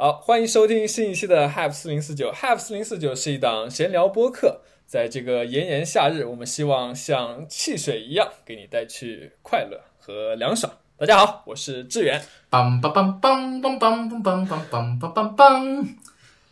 [0.00, 2.32] 好，欢迎收听新一期的 Have 四零四九。
[2.32, 10.72] Have 四零四九是一档闲聊播客，在这个炎炎夏日，我们希望像汽水一样给你带去快乐和凉爽。
[10.96, 12.18] 大家好，我是志远。
[12.50, 15.86] 梆梆梆梆梆梆梆梆梆梆梆梆梆，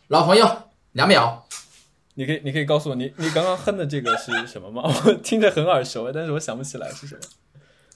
[0.09, 0.47] 老朋友
[0.91, 1.43] 两秒，
[2.13, 4.83] 你可以，你可以告诉我，你你刚刚哼的这个是什么吗？
[4.85, 7.21] 我听着很耳熟，但是我想不起来是什么。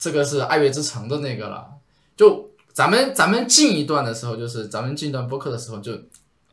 [0.00, 1.74] 这个是《爱乐之城》的那个了。
[2.16, 5.92] 就咱们咱们进一段的时候，就是咱们进一段播客的时候，就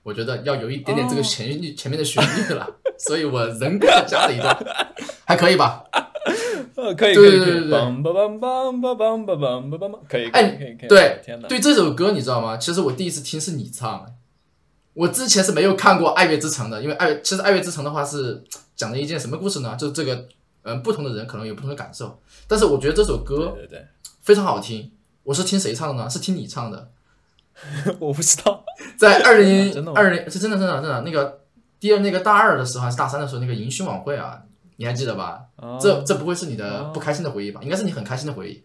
[0.03, 2.65] 我觉得要有一点点这个前律、前面的旋律了，
[2.97, 4.55] 所以我人格地加了一段，
[5.25, 5.83] 还可以吧？
[6.75, 7.29] 呃， 可以，可以，可以。
[7.31, 10.87] 对对对对梆梆梆梆梆梆梆梆梆梆，可以，可以，哎可以，可以。
[10.87, 12.55] 对天，对这首歌你知道吗？
[12.57, 14.05] 其实我第一次听是你唱，
[14.93, 18.43] 我之前是没有看过《爱乐之城》的，因为爱其实《爱乐之城》的话是
[18.75, 19.75] 讲的一件什么故事呢？
[19.75, 20.27] 就是这个
[20.63, 23.83] 嗯，不同的人可能有不同的感受，但是我觉得这首歌对对
[24.21, 24.91] 非常好听。
[25.23, 26.09] 我是听谁唱的呢？
[26.09, 26.89] 是听你唱的，
[27.99, 28.63] 我不知道。
[28.97, 31.41] 在 二零二零是真的真的真的那个
[31.79, 34.41] 第二那个大二的时候还是大三的时候那个迎新晚会啊，
[34.77, 35.41] 你还记得吧？
[35.57, 37.61] 哦这这不会是你的哦不开心的回忆吧？
[37.63, 38.63] 应该是你很开心的回忆。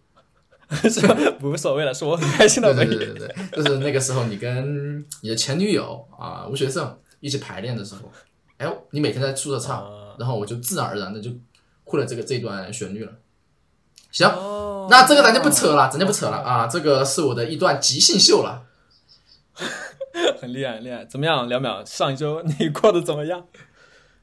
[0.89, 1.15] 是吧？
[1.41, 2.97] 无所谓了，是我很开心的对回忆。
[2.97, 8.11] 对对对对，就是那个时候你跟你的前女友啊吴学胜一起排练的时候，
[8.57, 11.31] 哎，你每天在宿舍唱，啊然后我就自然而然的就
[11.85, 13.11] 会了这个这段旋律了。
[14.17, 18.63] 行，哦那这个咱就不扯了，咱就不扯了啊，这个是我的一段即兴秀了。
[20.41, 21.05] 很厉害，很厉害。
[21.05, 21.85] 怎么样，两秒？
[21.85, 23.45] 上一周你过得怎么样？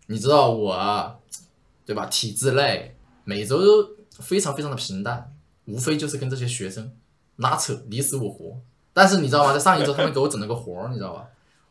[0.07, 1.19] 你知道我啊
[1.87, 2.07] 对吧？
[2.07, 5.33] 体制内每周都非常非常的平淡，
[5.67, 6.91] 无非就是跟这些学生
[7.37, 8.57] 拉扯你死我活。
[8.93, 9.53] 但是你知道吗？
[9.55, 11.27] 在上一周他们给我整了个活儿，你知道吧？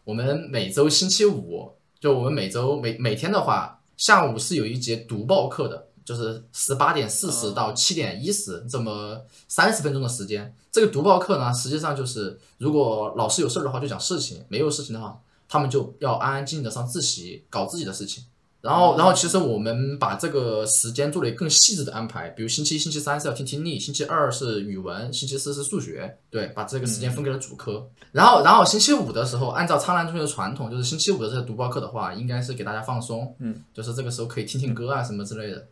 [0.06, 10.56] 我们每周星期五，就我们每周每每天的话，下午是有一节读报课的，就是十八点四十到七点一十这么三十分钟的时间。
[10.72, 18.24] 这个读报课呢，实际上就是如果老师有事儿的话就讲事情，没有事情的话，他们就要安安静静的上自习搞自己的事情。
[18.62, 27.86] 然后，然后其实我们把这个时间做了更细致的安排，比如星期一、星期三是要听听力，星期二是语文，星期四是数学，对，把这个时间分给了主科。
[28.14, 35.68] 然后，然后星期五的时候，按照苍兰中学的传统，就是星期五的这个读报课的话，应该是给大家放松，嗯，就是这个时候可以听听歌啊什么之类的，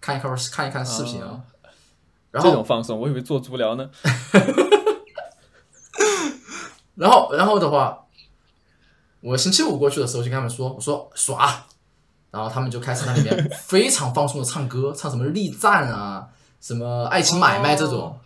[0.00, 1.28] 看一看看一看视频啊。
[1.28, 1.44] 啊
[2.32, 3.88] 然后，这种放松，我以为做足疗呢。
[6.96, 8.04] 然后，然后的话，
[9.20, 11.66] 我星期五过去的时候就跟他们说，我说耍，
[12.30, 16.28] 然后他们就开始那里面非常放松的唱歌， 唱什么力战啊，
[16.60, 18.18] 什么爱情买卖这种，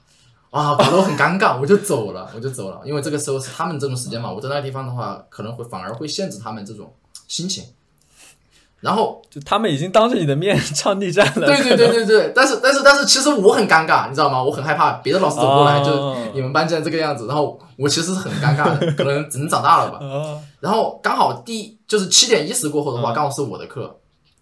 [0.51, 6.93] 啊，搞得我很尴尬，我就走了，我就走了，因为这个时候是他们这种时间嘛，我在那个地方的话，可能会反而会限制他们这种
[7.29, 7.65] 心情。
[8.81, 11.47] 然后，就他们已经当着你的面 唱逆战了。
[11.47, 14.43] 对对对对对，但是但是但是，其实我很尴尬，你知道吗？
[14.43, 19.99] 我很害怕别的老师走过来，哦就你们班竟然这个样子，然后我其实是很尴尬的， 可能只能长大了吧。
[20.05, 23.99] 啊，然后刚好第就是七点一十过后的话，嗯刚好是我的课，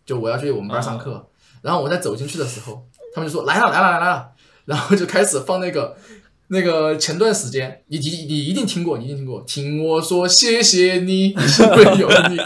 [0.07, 1.27] 就我要去我们班上课。
[1.61, 2.81] 然后我在走进去的时候，
[3.13, 4.29] 他们就说来了来了来了，
[4.67, 5.97] 然后就开始放那个
[6.47, 12.39] 那个前段时间，你你你一定听过，你一定听过，听我说谢谢你，幸亏有你。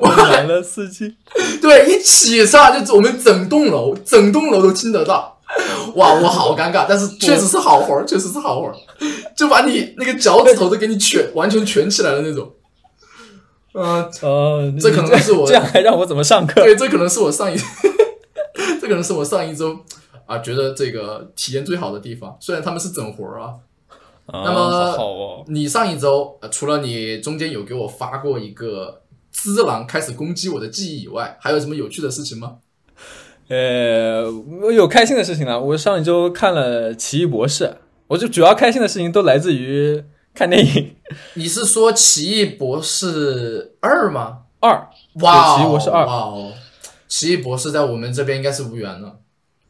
[0.00, 1.14] 我来了司机。
[1.62, 5.38] 对，一起上就我们整栋楼，整栋楼都听得到。
[5.96, 8.74] 哇，我好尴尬，但是确实是好活儿，确实是好活儿，
[9.36, 12.48] 就把你那个脚趾头都给你卷，完全卷起来的那种。
[13.72, 16.62] 嗯、哦，这可能是我这样还让我怎么上课？
[16.62, 17.56] 对，这可能是我上一，
[18.80, 19.76] 这可能是我上一周
[20.26, 22.36] 啊觉得这个体验最好的地方。
[22.40, 23.54] 虽然他们是整活儿啊，
[24.26, 32.56] 啊那么你上一周、呃、除了你中间有给我发过一个只狼开始攻击我的记忆以外，还有什么有趣的事情吗？
[33.48, 34.30] 呃，
[34.62, 35.60] 我有开心的事情了。
[35.60, 37.64] 我上一周看了《奇异博士》，
[38.06, 40.94] 我就主要开心的事情都来自于看电影
[41.34, 44.42] 你是说《奇异博士二》吗？
[44.60, 44.88] 二。
[45.14, 46.52] 哇哦，奇异博士二哇哦，
[47.08, 49.18] 奇异博士在我们这边应该是无缘了。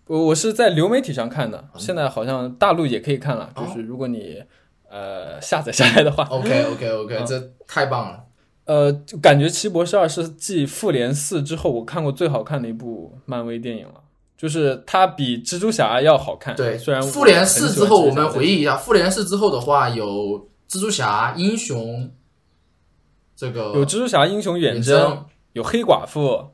[0.08, 4.42] 我我是在流媒体上看的，现在好像大陆也可以看了，哦就是如果你
[4.90, 8.24] 呃下载下来的话，OK OK OK，、嗯这太棒了。
[8.70, 13.94] 呃，就感觉《奇异博士二》是继《复联四》之后我看过最好看的一部漫威电影了，
[14.36, 16.54] 就是它比蜘蛛侠要好看。
[16.54, 22.12] 对，虽然复联四之后，我们回忆一下，复联四之后的话，有蜘蛛侠、英雄，
[23.34, 25.24] 这个有蜘蛛侠、英雄远远征，
[25.54, 26.50] 有黑寡妇，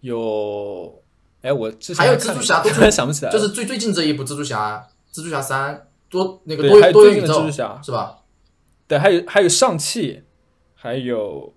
[0.00, 1.00] 有
[1.42, 8.18] 哎，我之前还有蜘蛛侠都 突然想不起来了，就是最最近这一部蜘蛛侠，蜘蛛侠三多那个多多元宇宙蜘蛛侠是吧？
[8.88, 10.24] 对，还有还有上汽，
[10.82, 11.54] 还有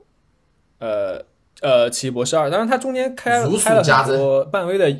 [0.77, 1.19] 呃
[1.61, 4.95] 呃奇异博士二，当然它中间开拍了很多漫威的，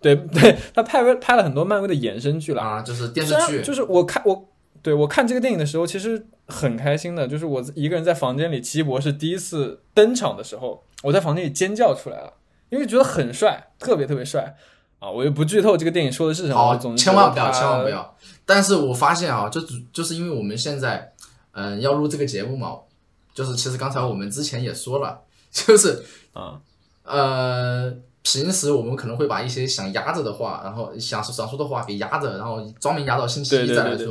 [0.00, 2.62] 对 对，他拍拍了很多漫威的衍生剧了。
[2.62, 4.48] 啊，就是电视剧就是我看我
[4.80, 12.34] 对我看这个电影的时候，其实很开心的，就是我一个人在房间里，奇异博士第一次登场的时候，我在房间里尖叫出来了，
[12.68, 14.54] 因为觉得很帅，特别特别帅
[15.00, 15.10] 啊！
[15.10, 17.88] 我又不剧透这个电影说的是什么，千万不要，千万不。
[17.88, 18.16] 要。
[18.46, 19.60] 但是我发现啊，就
[19.92, 21.12] 就是因为我们现在，
[21.52, 22.76] 嗯、要录这个节目嘛，
[23.34, 25.20] 就是其实刚才我们之前也说了，
[25.50, 26.02] 就是
[26.32, 26.60] 啊，
[27.02, 27.92] 呃，
[28.22, 34.06] 平时我们可能会把一些想压着的话，然后想想说的话给压着，然后专门压到星期一再来对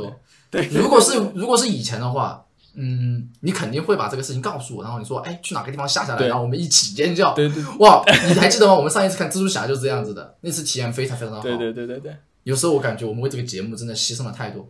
[0.50, 0.68] 对。
[0.68, 2.44] 如果是如果是以前的话，
[2.74, 7.32] 嗯，你肯定会把这个事情告诉我，然后你说，哎，去哪个地方下下来，然后我们一起尖叫。
[7.32, 8.74] 对对哇，你还记得吗？
[8.74, 11.40] 我们上一次看蜘蛛侠就是这样子的，那次体验非常非常好。
[11.40, 14.68] 对对对对对，有时候我感觉我们为这个节目真的牺牲了太多。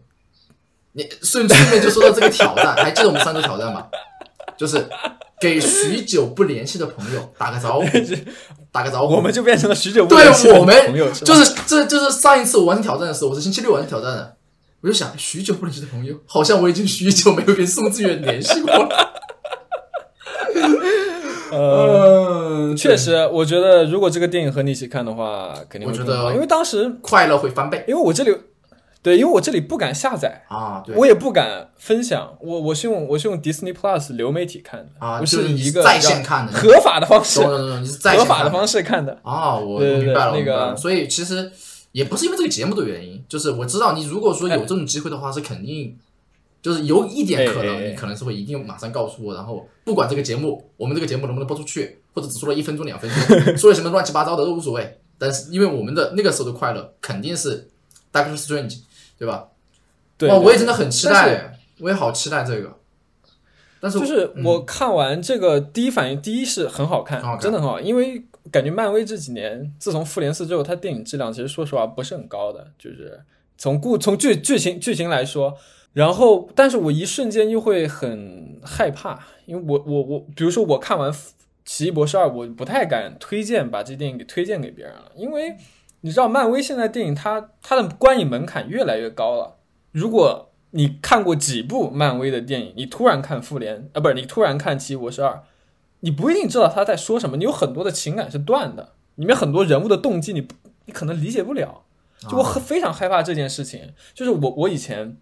[0.92, 3.88] 你顺顺便就说到这个挑战，还记得我们上次挑战吗？
[4.56, 4.86] 就是
[5.40, 7.86] 给许久不联系的朋友打个招呼，
[8.72, 9.14] 打个招呼。
[9.14, 11.26] 我们就变成了许久不对联系的我们朋友，是吧？
[11.26, 14.36] 就是这就是上一次我完成挑战的时候，我是星期六完成挑战的，
[14.80, 19.12] 我就想许久不联系的朋友，好像我已经许久没有跟宋志远联系过了。
[21.52, 27.84] 呃，嗯，确实，我觉得如果这个电影和你一起看的话，肯定会我觉得因为当时，快乐会翻倍。
[27.86, 28.36] 因为我这里，
[29.04, 30.82] 对，因为我这里不敢下载，啊！
[30.82, 39.20] 对我也不敢分享，我我是用我是用 Disney Plus 流媒体看的，啊，不就是一个在线看的，合法的方式懂，懂懂懂，你是在线合法的方式看的。
[39.22, 40.76] 啊，我明白了，那个我明白了。
[40.76, 41.52] 所以其实
[41.92, 45.94] 也不是因为这个节目的原因，就是我知道你如果说有这种机会的话，是肯定
[46.62, 54.98] 就是有一点可能，你可能是会一定马上告诉我，然后不管这个节目我们这个节目能不能播出去，或者只说了一分钟两分钟， 说了什么乱七八糟的都无所谓。
[55.18, 57.68] 但是因为我们的那个时候的快乐肯定是
[58.12, 58.78] Doctor Strange，
[59.24, 59.48] 对吧？
[60.18, 62.78] 对，哇，我也真的很期待，我也好期待这个。
[63.80, 73.20] 但是就是嗯我看完这个第一反应，第一是很好看真的很好，因为感觉漫威这几年自从复联四之后，它电影质量其实说实话不是很高的，就是
[73.58, 75.56] 从故从剧剧情剧情来说，
[75.92, 81.12] 然后但是我一瞬间又会很害怕，因为我我我，比如说我看完
[81.66, 85.54] 《奇异博士二》，我不太敢推荐把这电影给推荐给别人了，因为
[86.04, 89.56] 你知道漫威现在电影它它的观影门槛越来越高了，
[89.90, 95.42] 如果你看过几部漫威的电影，你突然看复联啊，不是你突然看奇异博士二，
[96.00, 100.54] 你不一定知道他在说什么，你有很多的情感是断的，里面很多人物的动机你不
[100.84, 101.84] 你可能理解不了。
[102.28, 105.16] 就我很非常害怕这件事情，就是我我以前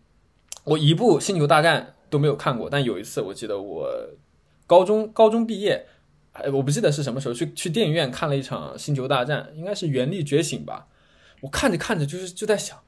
[0.64, 3.88] 我一部星球大战都没有看过，但有一次我记得我
[4.66, 5.86] 高中高中毕业，
[6.32, 10.86] 哎，我不记得是什么时候去去电影院看了一场星球大战，应该是原力觉醒吧。
[11.40, 12.78] 我看着看着就是就在想，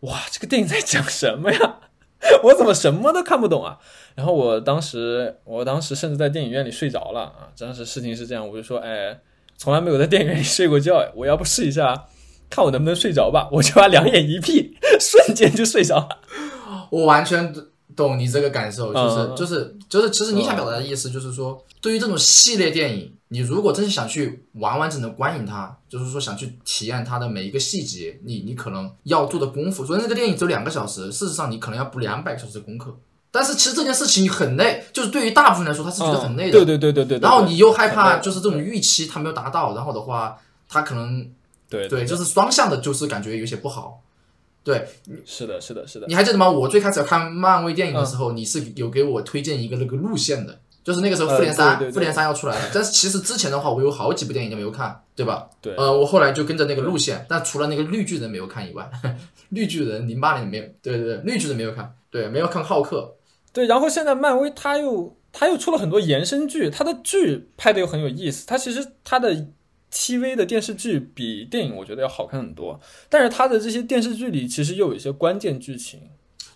[0.00, 1.80] 哇，这个电影在讲什么呀？
[2.44, 3.78] 我怎么什么都看不懂啊？
[4.14, 7.48] 然后我当时，我当时甚至在电影院里睡着了啊！
[7.58, 9.18] 当时事情是这样，我就说，哎，
[9.56, 12.06] 从来没有在电影院里睡过觉，我要不试一下，
[12.48, 13.48] 看我能不能睡着吧？
[13.52, 16.20] 我就把两眼一闭， 瞬间就睡着了。
[16.90, 17.52] 我完全
[17.96, 29.84] 懂你这个感受，就是、嗯就是就是，其实你想表达的意思就是说，对于这种系列电影，你如果真是想去完完整的观影它，就是说想去体验它的每一个细节，你你可能要做的功夫。
[29.84, 32.96] 昨天这个电影只有两个小时，事实上你可能要补两百个小时的功课。
[33.30, 36.52] 但是其实这件事情很累，就是对于大部分人来说，他是觉得很累的。
[36.52, 37.18] 对对对对对。
[37.18, 40.38] 然后你又害怕，就是这种预期他没有达到，然后的话，
[40.68, 41.26] 他可能
[41.70, 44.02] 对对，就是双向的，就是感觉有些不好。
[44.64, 44.86] 对，
[45.24, 46.06] 是的，是的，是的。
[46.06, 46.48] 你还记得吗？
[46.48, 52.70] 我最开始看漫威电影的嗯时候，你是有给我推荐一个那个路线的，就是那个时候呃复联三、复联三要出来了。
[52.72, 55.48] 但是其实之前的话，我有好几部电影都没有看，对吧？
[55.60, 58.88] 对呃，我后来就跟着那个路线，但除了那个绿巨人没有看以外，
[59.50, 63.16] 绿巨人零八年没有，对对对，绿巨人没有看，对，没有看浩克。
[63.52, 68.46] 对，然后现在漫威他又他又出了很多延伸剧，他的剧拍的又很有意思。
[68.46, 69.46] 他其实他的
[69.92, 72.80] TV 的电视剧比电影我觉得要好看很多，
[73.10, 76.00] 但是它的这些电视剧里其实又有一些关键剧情。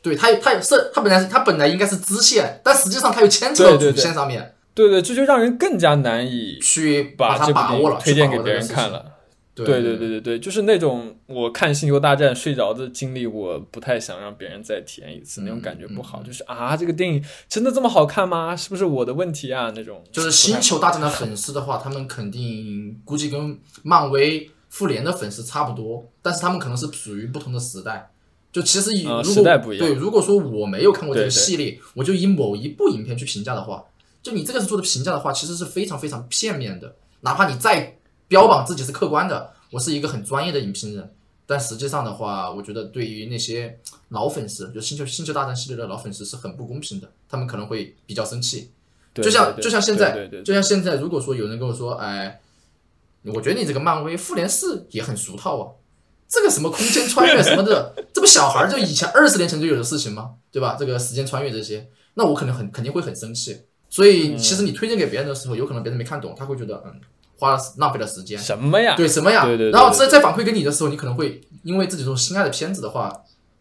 [0.02, 8.90] 对他，他是它本来是它本来应该是支线，但实际上它又牵扯到主线上面对对，这就让人更加难以去把他这部电影把握了，推荐给别人看。
[8.90, 9.15] 了。
[9.64, 16.22] 对对对对对对，就是那种我看《星球大战》睡着的经历，我不太想让别人再体验一次，那种感觉不好。
[16.22, 18.54] 就是啊，这个电影真的这么好看吗？
[18.54, 19.72] 是不是我的问题啊？
[19.75, 28.10] 那种就是星球大战的粉丝的话，他们肯定估计跟漫威、复联的粉丝差不多，但是他们可能是属于不同的时代。
[28.52, 33.84] 就其实以、啊如果时代不一样对，如果说我没有看过这个对对系列，我就以某一部影片去评价的话，
[34.22, 36.94] 就你这个是做的评价的话，其实是非常非常片面的。
[37.20, 37.95] 哪怕你再
[38.28, 41.14] 标榜自己是客观的，我是一个很专业的影评人，
[41.47, 43.78] 但实际上的话，我觉得对于那些
[44.09, 48.71] 老粉丝，就星球星球大战系列的老粉丝是很不公平的，他们可能会比较生气。
[49.14, 52.40] 就像就像现在，就像现在，如果说有人跟我说，哎，
[53.25, 55.73] 我觉得你这个漫威复联四也很俗套啊，
[56.28, 60.35] 这个什么空间穿越什么的，这不小孩儿就以前二十年前就有的事情吗？
[60.52, 60.76] 对吧？
[60.78, 63.62] 这个时间穿越这些，那我可能很肯定会很生气。
[63.88, 67.00] 所以其实你推荐给别人的时候，有可能别人没看懂，他会觉得嗯，
[67.38, 68.38] 花了浪费了时间。
[68.38, 68.94] 什么呀？
[68.96, 69.44] 对什么呀？
[69.44, 73.12] 对对对然后对再再反馈给你的时候，你可能会因为自己这种心爱的片子的话，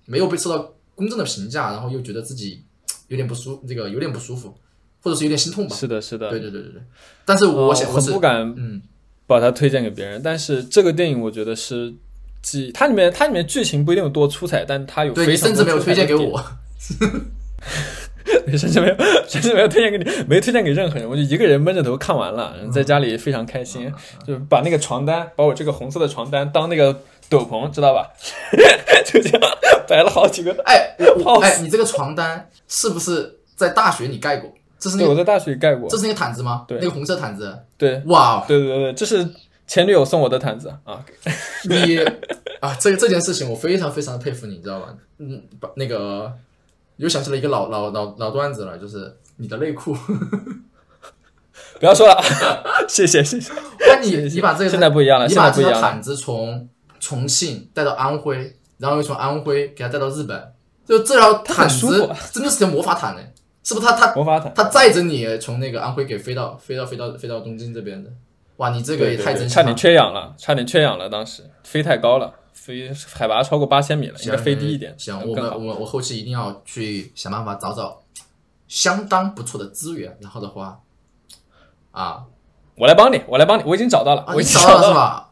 [0.05, 2.63] 没有被受到公正的评价，然后又觉得自己
[3.07, 4.55] 有点不舒，这个有点不舒服，
[5.01, 5.75] 或者是有点心痛吧。
[5.75, 6.29] 是的，是的。
[6.29, 6.81] 对对对对对。
[7.25, 8.81] 但是我想，我不敢嗯，
[9.27, 11.93] 把它推荐给别人，但是这个电影我觉得是
[12.41, 16.39] 既它里面它里面剧情不一定有多出彩，但它有非常甚至没有推荐给我，
[18.57, 18.95] 甚至没有
[19.27, 23.91] 甚至没有推荐给你，没推荐给任何人，我就一个人闷着头看完了，在家里非常开心，
[24.25, 28.09] 就把那个床单，把我这个红色的床单当那个斗篷，知道吧？
[29.05, 29.41] 就这样
[29.87, 30.51] 摆了好几个。
[30.65, 34.51] 哎，我哎，你这个床单是不是在大学你盖过？
[34.79, 35.97] 这是那个，我在大学里盖过这。
[35.97, 36.65] 是那个毯子吗？
[36.67, 37.57] 对那个红色毯子。
[37.77, 39.27] 对，哇，对对对，这是
[39.65, 41.03] 前女友送我的毯子啊。
[41.63, 41.97] 你
[42.59, 44.93] 啊，这个这件事情我非常非常的佩服你，你知道吧？
[45.17, 46.31] 嗯，把那个
[46.97, 49.95] 又想起了一个老老老老段子了，就是你的内裤。
[51.79, 52.21] 不要说了，
[52.87, 53.51] 谢谢谢谢。
[53.79, 55.51] 那你你把这个现在不一样了，你把。
[55.51, 56.67] 这个毯子从
[56.99, 60.53] 重庆带到安徽，然后又从安徽给它带到日本，
[60.85, 63.21] 就这条毯子真的是条魔法毯呢，
[63.63, 63.93] 是不是它？
[63.93, 68.09] 它魔法毯，它载着你从那个安徽给飞到飞到飞到飞到东京这边的，
[68.57, 69.75] 哇，你这个也太真心了对差点。
[69.75, 71.09] 缺氧了，差点缺氧了。
[71.09, 75.35] 当时飞太高了，飞海拔超过八千米了，应该飞低一点，行，我。
[75.35, 78.01] 们我我后期一定要去想办法找找
[78.67, 80.79] 相当不错的资源，然后的话，
[81.91, 82.23] 啊
[82.77, 84.93] 我来帮你，我来帮你，我已经找到了，啊，我已经找到了是。
[84.93, 85.31] 吧？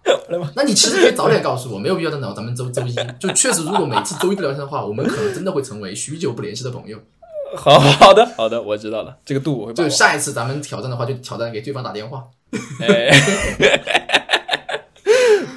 [0.55, 2.93] 那你其实可以早点告诉我，没有必要等到咱们周周一。
[3.19, 6.97] 就确实，如果每次周一不聊天的话，我们可能真的会成为许久不联系的朋友。
[7.57, 9.73] 好好的好的，我知道了，这个度我。
[9.73, 12.25] 就下一次咱们挑战的话，就挑战给对方打电话。
[12.79, 13.09] 哎，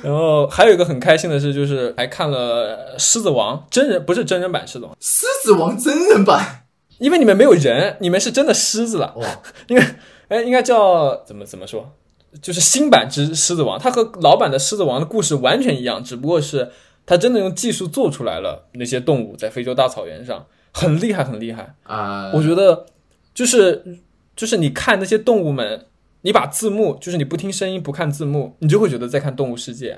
[0.06, 6.66] 然后还有一个很开心的事，就是还看了《狮子王》真人，不是真人版《狮子王》，狮子王真人版，
[6.98, 9.12] 因为里面没有人，你们是真的狮子了。
[9.16, 9.96] 哇， 应该，
[10.28, 11.92] 哎，应该叫怎么怎么说？
[12.40, 16.70] 就是新版之狮子王，它和老版的狮子王的故事完全一样，只不过是
[17.04, 21.74] 它真的用技术做出来了那些动物在非洲大草原上，很厉害，很厉害。
[21.82, 22.86] 啊、我觉得
[23.34, 23.98] 就是
[24.36, 25.86] 就是你看那些动物们，
[26.26, 29.94] 你把字幕就是你不听声音不看字幕，你就会觉得在看《动物世界》。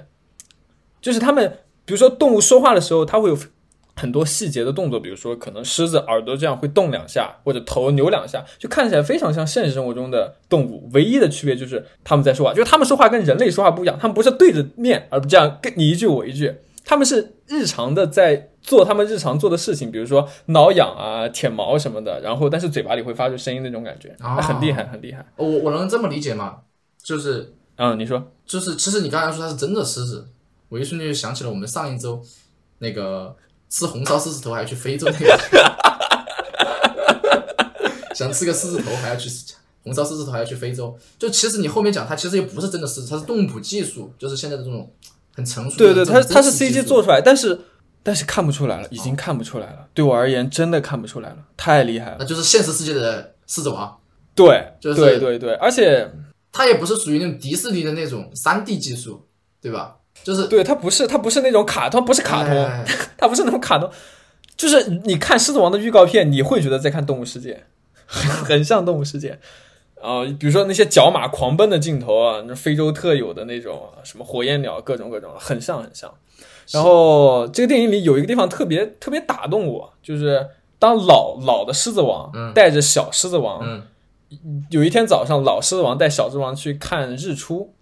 [1.01, 3.39] 就是他们，比如说动物说话的时候，它会有
[3.97, 10.91] 很多细节的动作，比如说可能狮子耳朵这样会动两下，或者头扭两下，就看起来非常像现实生活中的动物。
[10.93, 25.25] 唯一的区别就是他们在说话，就是他们说话跟人类说话不一样，他们不是对着面，而不这样跟你一句我一句，他们是日常的在做他们日常做的事情，比如说挠痒啊、舔毛什么的，然后但是嘴巴里会发出声音那种感觉，啊很厉害，很厉害。
[25.37, 26.59] 我我能这么理解吗？
[27.03, 30.27] 就是嗯，你说就是，其实你刚才说它是真的狮子，
[30.69, 32.23] 我一瞬间就想起了我们上一周
[32.81, 33.35] 那个
[33.71, 35.39] 吃红烧狮子头还要去非洲那个，
[38.15, 39.31] 想吃个狮子头还要去
[39.83, 40.95] 红烧狮子头还要去非洲。
[41.19, 44.91] 就其实你后面讲它其实也不是真的狮子，它是动捕技术，就是现在的这种
[45.35, 47.59] 很成熟的对对，它它是 CG 做出来，但是
[48.09, 49.87] 但是看不出来了，已经看不出来了。
[49.93, 52.17] 对我而言，真的看不出来了，太厉害了。
[52.19, 54.01] 那就是现实世界的狮子王，
[54.35, 56.11] 对，就是对对对，而且
[56.51, 59.29] 它也不是属于那种迪士尼的那种三 D 技术，
[59.61, 59.97] 对吧？
[60.25, 62.83] 就是对它不是它不是那种卡通，不是卡通，哎
[63.19, 63.91] 它不是那种卡通，
[64.57, 67.63] 就是你看《狮子王》的预告片，你会觉得在看《动物世界》，
[68.43, 69.39] 很像《动物世界》。
[70.01, 76.11] 啊、比如说那些角马狂奔的镜头啊，那非洲特有的那种啊什么火焰鸟，各种各种，很像很像。
[76.73, 80.47] 然后这个电影里有一个地方特别特别打动我，就是
[80.79, 83.83] 当老老的狮子王嗯带着小狮子王，嗯
[84.71, 87.73] 有一天早上，老狮子王带小狮子王去看日出，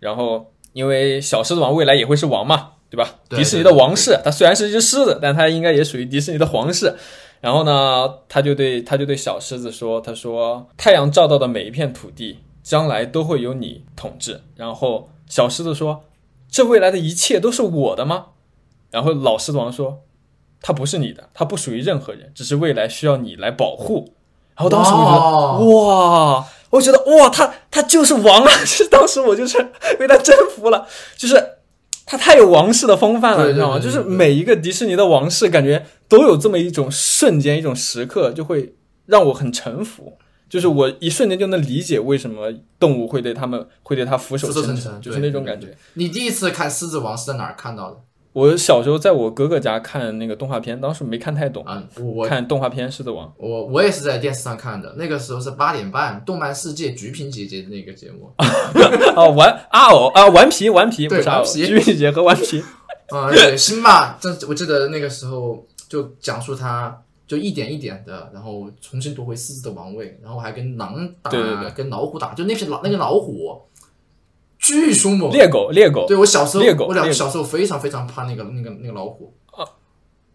[0.00, 3.16] 然后因为小狮子王未来也会是王嘛，对吧？
[3.28, 6.94] 对迪士尼的王室，它虽然是一只狮子，但它应该也属于迪士尼的皇室。
[7.40, 16.04] 然后呢，他就对他就对小狮子说：“他说太阳照到的每一片土地，将来都会由你统治。”然后小狮子说
[16.48, 18.28] ：“这未来的一切都是我的吗？”
[18.94, 20.04] 然后老狮子王说
[20.62, 24.14] ：“它不是你的，它不属于任何人，只是未来需要你来保护。”
[24.56, 28.60] 然后当时我就觉得，哇，我觉得哇，他他就是王啊！
[28.60, 29.58] 就 是当时我就是
[29.98, 30.86] 被他征服了，
[31.16, 31.34] 就是
[32.06, 33.80] 他太有王室的风范了，你知道吗？
[33.80, 40.16] 就是每一个迪士尼的王室，感觉都有这么一种瞬间、一种时刻，就会让我很臣服。
[40.48, 45.76] 就是我一瞬间就能理解为什么动物会对他们会对他俯首称臣，就是那种感觉。
[45.94, 47.96] 你第一次看《狮子王》是在哪儿看到的？
[48.34, 53.28] 我小时候在我哥哥家看那个动画片，当时没看太懂，啊，我看动画片《狮子王》。
[53.38, 58.32] 我我也是在电视上看的，那个时候是八点半，《动漫世界》橘萍姐姐的那个节目。
[59.14, 62.60] 哦，顽阿偶啊，顽皮顽皮，不对是，顽皮橘萍姐姐和顽皮。
[63.10, 73.62] 啊、对，辛巴，这我记得那个时候就讲述他就一点一点的，然后重新夺回狮子的王位，然后还跟狼打，对对对跟老虎打，就那匹老那个老虎
[74.64, 75.30] 巨凶猛。
[75.30, 79.60] 猎狗，猎狗，对我小时候猎狗，我两小时候非常非常怕那个那个那个老虎啊，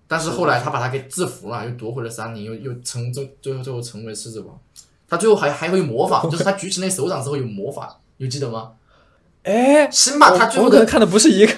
[0.07, 4.55] 但是后来他把他给制服了，又夺回了山林，又又成最最后最后成为狮子王。
[5.09, 8.73] 他最后还还会有魔法， 就是他举起那手掌之后有魔法，有记得吗？
[9.41, 11.53] 哎，辛巴他最后的我可能看的不是一个，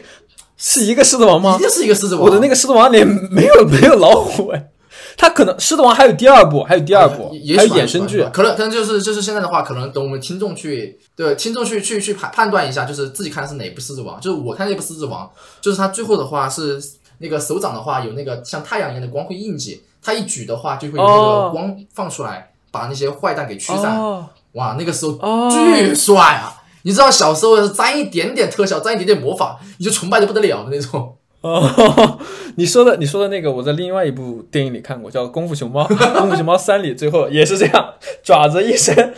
[0.56, 1.64] 是一个狮子王吗一？
[1.64, 2.24] 定是一个狮子王。
[2.24, 4.70] 我的那个狮子王里没有没有老虎哎，
[5.18, 14.20] 他可能狮子王还有第二部，还有第二部也，也还有衍生剧，可能可能就是就是现在的话，可能等我们听众去对听众去去去判判断一下，就是自己看的是哪部狮子王。
[14.20, 15.30] 就是我看那部狮子王，
[15.62, 16.82] 就是他最后的话是
[17.20, 24.00] 那个手掌的话有那个像太阳一样的光辉印记，他一举的话就会有那哦个光放出来，把那些坏蛋给驱散。
[24.00, 26.62] 哦哇，那个时候哦巨帅啊！
[26.84, 31.16] 你知道小时候要是沾一点点特效，沾一点点魔法，你就崇拜的不得了的那种。
[31.42, 32.20] 哦，
[32.56, 35.84] 你说的你说的那个，我在另外一部电影里看过，叫《功夫熊猫》，
[36.20, 37.94] 《功夫熊猫三》里最后也是这样，
[38.24, 39.14] 爪子一伸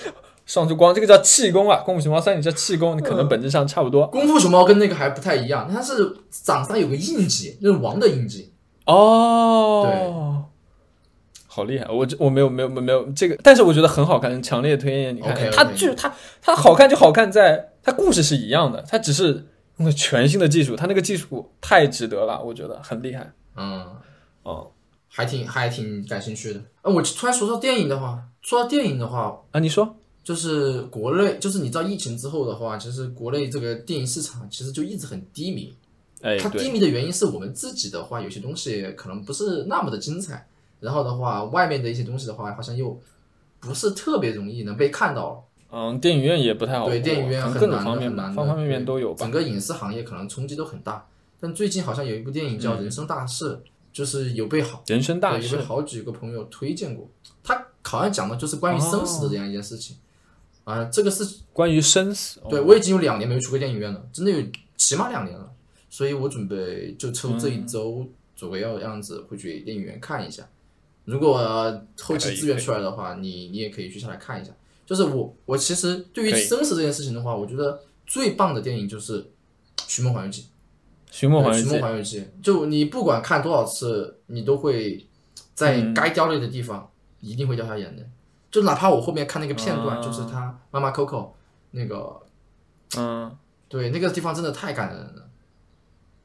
[0.45, 4.07] 上出光，这个叫气功啊，《功夫熊猫三》里叫气功，你可能本质上差不多。
[4.07, 8.53] 功夫熊猫跟那个还不太一样，它是掌上有个印记，那是王的印记。
[8.85, 10.43] 哦，对
[11.47, 11.85] 好厉害！
[11.87, 15.31] 我这我没有没有没有没有这个，但是我觉得很好看，强烈推荐你看。
[15.33, 16.11] OK，OK 它就是它
[16.41, 19.45] 它好看就好看在它故事是一样的，它只是
[19.77, 23.31] 用了全新的技术，他那个技术太值得了，我觉得很厉害。
[23.55, 23.85] 嗯，
[24.43, 24.69] 哦
[25.09, 26.61] 还挺还挺感兴趣的。
[26.81, 35.75] 呃，我突然说到电影的话，说到电影的话，啊，你说就是国内，就是你知道疫情之后的话，其实国内这个电影市场其实就一直很低迷。
[36.21, 40.47] 哎，它低，迷的原因是我们自己的话，有些东西可能不是那么的精彩，
[40.79, 42.99] 然后的话，外面的一些东西的话，好像又
[43.59, 45.45] 不是特别容易能被看到。
[45.75, 49.31] 嗯，电影院也不太好，对，电影院很难各种方面吧方方面面都有吧整。
[49.31, 51.07] 个影视行业可能冲击都很大。
[51.39, 53.55] 但最近好像有一部电影叫《人生大事》，
[53.91, 57.09] 就是有被好人生大事被好几个朋友推荐过。
[57.43, 59.97] 他好像讲的就是关于生死的这样一件事情。
[60.63, 64.41] 啊、这个是关于生死，哦对我已经有两年没有去过电影院了，真的有
[64.77, 65.51] 起码两年了。
[65.89, 70.47] 所以我准备就抽这一嗯周左右样子会去电影院看一下。
[71.03, 74.51] 如果、呃后期资源出来的话，你你也可以去下来看一下。
[74.85, 79.23] 就是我我其实对于生死这件事情的话，我觉得最棒的电影就是
[79.87, 80.41] 《寻梦环游记》。
[81.09, 85.07] 寻梦环游记寻梦记》环游记》，就你不管看多少次，你都会
[85.53, 86.89] 在嗯该掉泪的地方
[87.21, 88.03] 一定会掉下眼泪。
[88.49, 91.29] 就哪怕我后面看那个片段，啊就是他妈妈 Coco
[91.71, 92.19] 那个，
[92.97, 93.35] 嗯，
[93.67, 95.29] 对那个地方真的太感人了。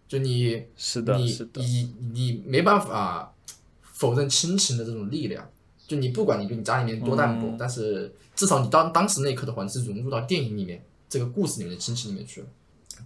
[0.06, 3.34] 就你是的，你是的，你你没办法
[3.82, 5.50] 否认亲情的这种力量。
[5.88, 12.46] 就你不管你对你家里面多淡薄，嗯但是至少你当当时那一刻的话，你是融入到电影里面这个故事里面的亲情里面去了。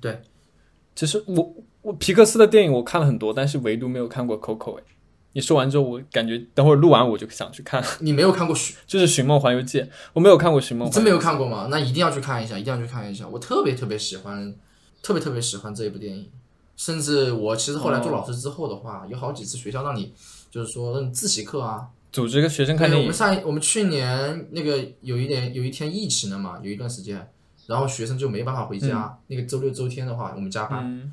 [0.01, 0.21] 对
[0.95, 4.83] 其实我我皮克斯的电影我看了很多，但是唯独没有看过 Coco 哎。
[5.35, 9.81] 你说完之后，我感觉等会儿录完我就想去看，你没有看过寻 就是《寻梦环游记》，
[10.12, 10.87] 我没有看过《寻梦。
[10.87, 11.68] 你真没有看过吗？
[11.71, 13.27] 那一定要去看一下，一定要去看一下。
[13.27, 14.55] 我特别特别喜欢，
[15.03, 16.29] 特别特别喜欢这一部电影。
[16.77, 20.12] 甚至我其实后来做老师之后的话，有好几次学校让你，
[20.51, 21.88] 就是说让你自习课啊。
[22.12, 27.27] 组织个学生看对，电影我们，上一我们去年那个有一点有一天疫情了嘛，有一段时间，
[27.66, 29.18] 然后学生就没办法回家。
[29.29, 31.12] 那个周六周天的话，我们加班嗯，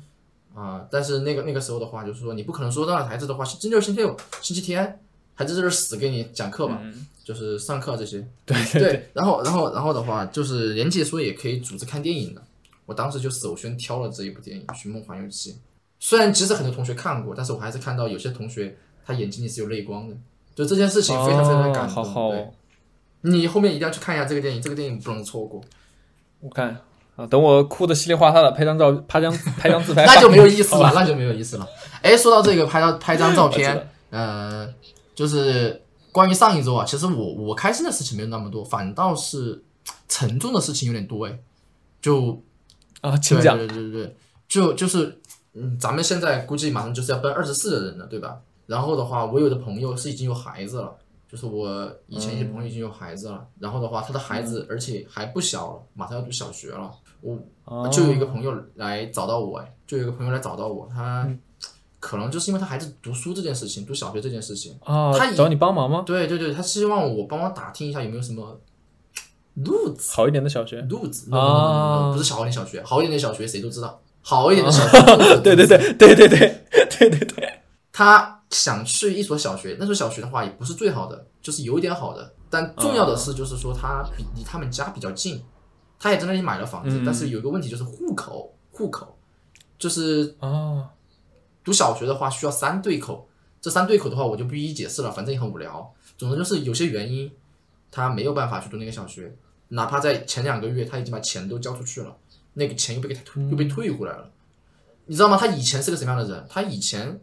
[0.54, 5.00] 啊、但是那个那个时候的话，就是说你不可能说让孩子的话，星期六、星期六、星期天，
[5.34, 8.26] 孩子在这儿死给你讲课吧，嗯就是上课这些。
[8.44, 12.42] 对对，然后然后然后的话，就是年级说也可以组织看电影的。
[12.84, 15.52] 我当时就首先挑了这一部电影《寻梦环游记》。
[16.00, 20.16] 虽然其实很多同学看过，但是我还是看到有些同学他眼睛里是有泪光的，
[20.60, 22.02] 就这件事情非常非常感动。
[22.02, 22.32] 哦好好
[23.22, 25.60] 你后面一定要去看一下这个电影，这个电影不能错过，
[26.40, 26.74] 我看
[27.16, 31.68] 啊，等我哭的稀里哗啦的，拍张照， 拍张拍张自拍，那就没有意思了，那就没有意思了。
[32.00, 34.74] 哎，说到这个拍到拍张照片 道，呃，
[35.14, 39.62] 就是关于上一周啊，其实我我开心的事情没有那么多，反倒是
[40.08, 41.38] 沉重的事情有点多哎，
[42.00, 42.42] 就
[43.02, 43.58] 啊，请对讲。
[43.58, 44.16] 对对对对，
[44.48, 45.20] 就就是
[45.52, 48.38] 嗯，咱们现在估计马上就是要奔二十四的人了，对吧？
[48.70, 50.94] 然后的话，我有的朋友是已经有孩子了，
[51.28, 56.88] 就是我以前一些朋友已经有孩子了，然后的话，他的孩子而且还不小了，马上要读小学了，
[57.20, 61.28] 我哦就有一个朋友来找到我，哎，就有一个朋友来找到我，他
[61.98, 66.04] 可能就是因为他孩子读书这件事情，读小学这件事情，啊他，找你帮忙吗？
[66.06, 68.60] 对对对，他希望我帮忙打听一下有没有什么
[69.66, 70.12] 路子。
[70.14, 70.80] 好一点的小学。
[70.82, 76.38] 路子啊不是好一点小学，好一点的小学谁都知道，好一点的小学， 对对对对对对
[76.88, 77.60] 对对对，
[77.92, 85.42] 他想去一所小学，那所小学的话也不是最好的，就是有一点好的，但重要的是就是说他比离他们家比较近，
[85.98, 89.16] 他也在那里买了房子，嗯但是有一个问题就是户口，户口
[89.78, 90.88] 就是哦，
[91.62, 93.28] 读小学的话需要三对口，
[93.60, 95.94] 这三对口的话我就不一一解释了，反正也很无聊。
[96.18, 97.30] 总之就是有些原因，
[97.90, 99.34] 他没有办法去读那个小学，
[99.68, 102.16] 哪怕在前两个月他已经把钱都交出去了，
[102.54, 104.28] 那个钱又被给他退又被退回来了。
[105.06, 105.36] 你知道吗？
[105.36, 106.46] 他以前是个什么样的人？
[106.48, 107.20] 他以前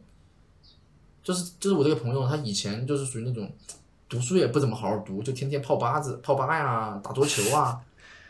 [1.27, 3.51] 就是就是我这个朋友，他以前就是属于那种
[4.07, 7.81] 读书也不怎么好好读，就天天泡吧子、泡吧呀、打桌球啊，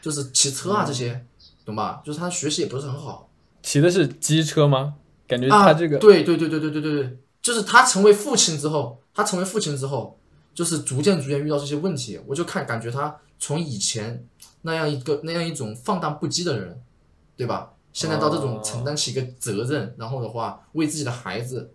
[0.02, 1.24] 就是骑车啊这些，
[1.64, 2.02] 懂吧？
[2.04, 3.30] 就是他学习也不是很好。
[3.62, 4.96] 骑的是机车吗？
[5.28, 10.18] 感觉啊，他这个、对对对对对对对对，就是他成为父亲之后，他成为父亲之后，
[10.56, 14.26] 就是逐渐逐渐遇到这些问题，我就看感觉他从以前
[14.64, 16.82] 那样一个那样一种放荡不羁的人，
[17.36, 17.74] 对吧？
[17.94, 21.72] 现在到这种哦承担起一个责任，然后的话为自己的孩子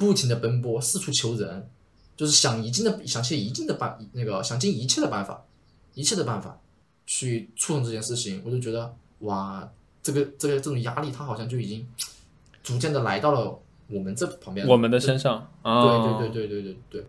[0.00, 1.68] 不停的奔波，四处求人，
[2.16, 5.44] 就是想一尽的想尽一尽的办那个想尽一切的办法，
[5.92, 6.58] 一切的办法
[7.06, 9.70] 去触动这件事情，我就觉得哇，
[10.02, 11.86] 这个这个这种压力，他好像就已经
[12.64, 15.46] 逐渐的来到了我们这旁边，我们的身上。
[15.60, 16.76] 啊，对对对对对对。
[16.90, 17.06] 对。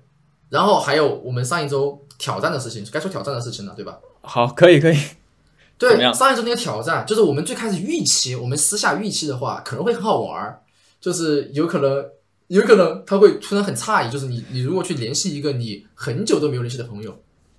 [0.49, 3.97] 然后还有我们上一周挑战的事情，该说挑战的事情了，对吧？
[4.21, 4.97] 好，可以可以，
[5.77, 10.61] 对，上一周那个挑战，就是我们最开始预期，我们私下预期的话，可能会很好玩儿，
[10.99, 12.05] 就是有可能，
[12.59, 17.11] 有可能他会突然很诧异，就是你你如果去联系一个你很久都没有联系的朋友，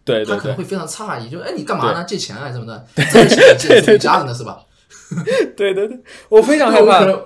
[0.05, 2.05] 对对对他可能会非常诧异，就哎你干嘛呢？
[2.05, 4.62] 借钱啊什么的，这个钱借自己家人的是吧？
[5.57, 7.24] 对对对，我非常害怕，对我们可能，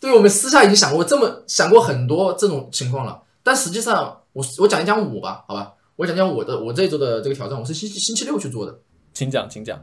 [0.00, 8.78] 对我们私下已经想过这么想过很多这种情况了，但实际上，我我讲一讲我吧，好吧，我讲讲我的我这一周的这个挑战，我是星期星期六去做的，
[9.14, 9.82] 请讲请讲，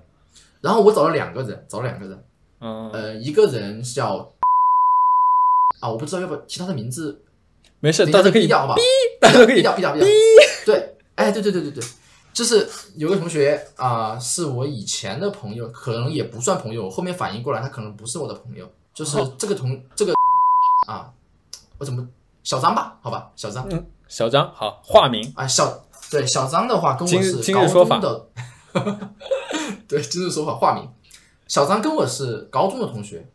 [0.62, 2.23] 然后我找了两个人，找了两个人，
[2.62, 4.32] 嗯，呃，一个人叫
[5.84, 7.22] 啊，我不知道要不要提他的名字，
[7.82, 8.76] 没事，到时候可以逼掉好吧？
[9.19, 10.08] 到时候可以逼掉，逼掉，逼掉。
[10.65, 11.84] 对，哎，对对对对对，
[12.32, 20.13] 就是有个同学啊、是我以前的朋友，可能也不算朋友，后面反应过来他可能不是我的朋友，就是哦这个同这个
[20.88, 21.12] 啊，
[21.78, 22.08] 我怎么
[22.43, 22.98] 小张吧？
[23.02, 28.28] 好吧，小张嗯，小张好，化名，啊，小对小张的话跟我是高中的，
[29.89, 30.89] 对今日说法化名，
[31.50, 33.28] 小张跟我是高中的同学，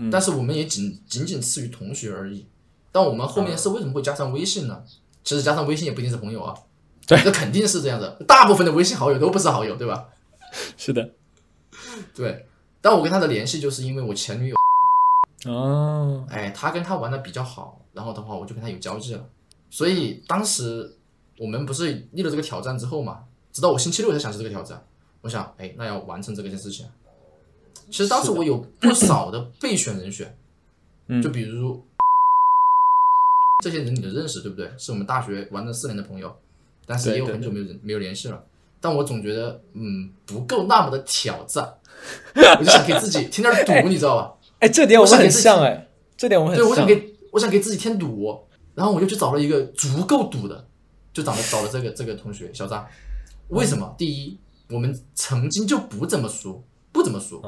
[0.00, 2.46] 嗯但是我们也仅仅仅次于同学而已。
[2.92, 4.82] 但我们后面是为什么会加上微信呢？
[5.22, 6.52] 其实加上微信也不一定是朋友啊，
[7.06, 8.10] 对这肯定是这样的。
[8.26, 10.08] 大部分的微信好友都不是好友，对吧？
[10.76, 11.10] 是的，
[12.14, 12.46] 对。
[12.80, 14.56] 但我跟他的联系就是因为我前女友，
[15.52, 19.24] 哦，哎，他跟他玩的比较好，然后的话我就跟他有交际了。
[19.68, 20.96] 所以当时
[21.38, 23.20] 我们不是立了这个挑战之后嘛，
[23.52, 24.82] 直到我星期六才想起这个挑战，
[25.20, 26.86] 我想，哎，那要完成这个件事情。
[27.90, 30.36] 其实当时我有不少的备选人选，
[31.08, 31.84] 嗯就比如
[33.62, 34.70] 这些人你都认识，对不对？
[34.78, 36.34] 是我们大学玩了四年的朋友，
[36.86, 38.42] 但是也有对对很久没有人没有联系了。
[38.80, 41.74] 但我总觉得，嗯，不够那么的挑战，
[42.34, 44.34] 我就想给自己添点堵，你知道吧？
[44.60, 48.40] 哎，这点我们很像哎，这点我很像，我想给我想给自己添堵，
[48.74, 50.66] 然后我就去找了一个足够堵的，
[51.12, 52.86] 就找了找了这个这个同学小张。
[53.48, 53.94] 为什么？
[53.98, 54.38] 第一，
[54.70, 57.42] 我们曾经就不怎么熟，不怎么熟。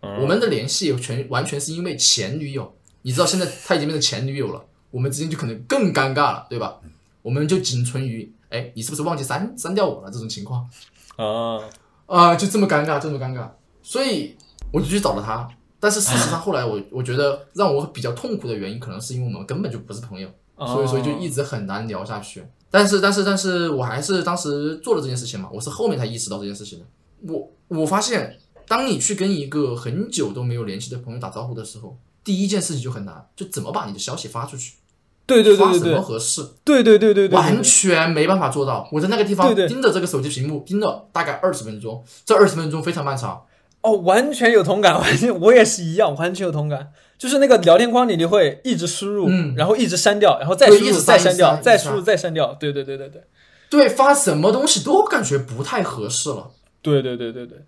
[0.00, 6.76] 嗯我们的联系全完全是因为前女友，你知道现在他已经变成前女友了，我们之间就可能更尴尬了，对吧？
[7.22, 10.68] 我们就仅存于哎，你是不是忘记删删掉我了这种情况
[11.16, 11.60] 啊，
[12.06, 13.48] 啊、就这么尴尬，这么尴尬，
[13.82, 14.36] 所以
[14.72, 15.48] 我就去找了他。
[15.80, 20.28] 但是事实上后来我我觉得让我比较痛苦的原因，可能是因为我们根本就不是朋友。
[20.60, 22.42] 所以所以就一直很难聊下去。
[22.68, 26.84] 但是但是但是我还是当时做了这件事情嘛，我是后面才意识到这件事情的。
[27.32, 28.36] 我我发现，
[28.68, 34.74] 当你去跟一个很久都没有联系的朋友打招呼的时候，第一件事情就很难，就怎么把你的消息发出去，
[35.26, 38.88] 对对对发什么对对合适，对对对对对，完全没办法做到。
[38.92, 43.42] 我在那个地方对对盯着这个手机屏幕盯了大概二十分钟，这二十分钟非常漫长。
[43.80, 46.92] 哦，完全有同感，完全我也是一样，完全有同感。
[47.16, 52.54] 就是那个聊天框里，你会一直输入，嗯然后一直删掉，然后再输入，再删掉，再输入，再删掉。
[52.54, 53.22] 对对对对对，
[53.70, 56.50] 对，发什么东西都感觉不太合适了。
[56.82, 57.58] 对对对对对，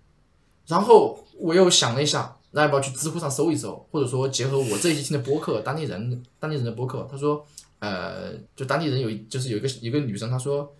[0.67, 7.45] 然后我又想了一下，那要不要去知乎上搜一搜，或者说结合我这一期听的播客，当地人当地人的播客，他说，
[7.79, 10.71] 呃，就当地人有就是有一个一个女生，她说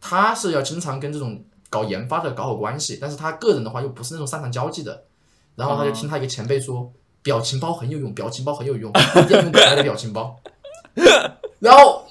[0.00, 5.04] 她是要经常跟这种搞研发的搞好关系，但是她个人的话又不是那种擅长交际的，
[5.56, 8.90] 然后她就听她一个前辈说，表情包很有用，表情包很有用，
[9.28, 10.38] 要用可爱的表情包，
[11.58, 12.05] 然后。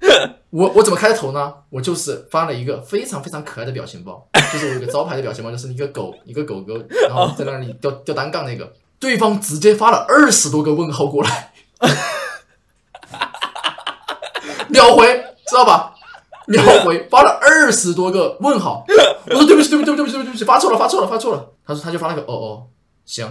[0.50, 1.54] 我我怎么开头呢？
[1.70, 6.74] 我就是发了一个非常非常可爱的表情包，就是我有个招牌的表情包，就是一个狗一个狗狗，
[7.08, 11.52] 然后在那里吊吊单杠那个，对方直接发了二十多个问号过来，
[14.68, 15.06] 秒回，
[15.46, 15.94] 知道吧？
[16.46, 18.84] 秒回发了二十多个问号，
[19.26, 22.66] 我说对不起对不起对不起对不起对不起，发错了发错了发错了，他说他就发了个哦哦
[23.04, 23.30] 行，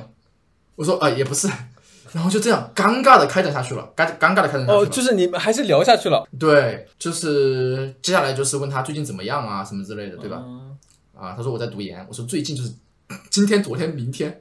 [0.75, 1.47] 我说啊、也不是，
[2.17, 4.77] 然后就这样尴尬的开展下去了，尴尴尬的开展下去了。
[4.79, 10.41] 哦，就是你们还是聊下去了，对，就是接下来就是问他最近怎么样啊，什么之类的，对吧？
[10.43, 10.75] 嗯
[11.15, 12.71] 啊，他说我在读研，我说最近就是
[13.29, 14.35] 今天、昨天、明天，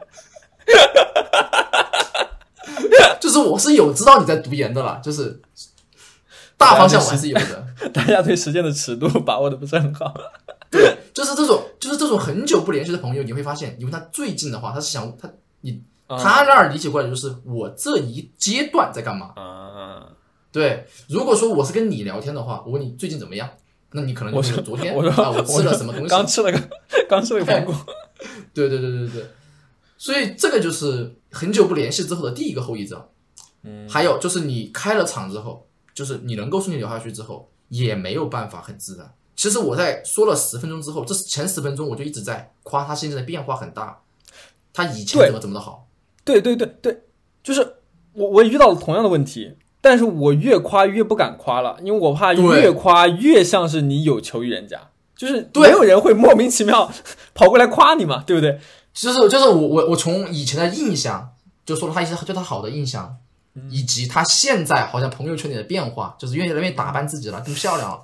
[3.21, 5.39] 就是我是有知道你在读研的啦，就是
[6.57, 7.67] 大方向我还是有的。
[7.93, 10.15] 大家对时间的尺度把握的不是很好。
[10.71, 15.77] 对，就是这种，就是这种很久不联系的朋友，你会发现，你问他最近的话，他是想他你啊
[16.09, 19.33] 他那儿理解过来的就是我这一阶段在干嘛。
[19.37, 20.07] 嗯，
[20.53, 23.49] 对，如果说我是跟你聊天的话，我问你最近怎么样，
[23.93, 26.69] 那你可能就我说昨天啊，我吃了什么东西，刚吃了个
[27.09, 27.75] 刚吃了个苹果。
[28.55, 29.27] 对对对对对，
[29.99, 33.03] 所以这个就是很久不联系之后的第一个后遗症。
[33.63, 39.13] 嗯，还有就是你开了场之后，就是你能够顺利聊下去之后，也没有办法很自然。
[39.35, 44.01] 其实我在说了十分钟之后，这前十分钟我就一直在夸他现在的变化很大，
[44.73, 45.87] 他以前怎么怎么的好。
[46.27, 47.01] 对对对对，
[47.43, 47.77] 就是
[48.13, 54.81] 我我也遇到了同样的问题，但是我越夸越不敢夸了，因为我怕越夸越像是你有求于人家，
[55.17, 56.91] 就是对没有人会莫名其妙
[57.33, 58.59] 跑过来夸你嘛，对不对？
[58.93, 61.31] 就是就是我我我从以前的印象
[61.65, 63.17] 就说了他一些对他好的印象，
[63.71, 68.01] 以及他现在好像朋友圈里的变化，就是越来越打扮自己了，更漂亮了，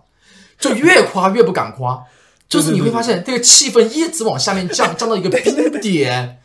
[0.59, 2.05] 就越夸越不敢夸，
[2.49, 6.39] 就是你会发现这个气氛一直往下面降，降到一个冰点。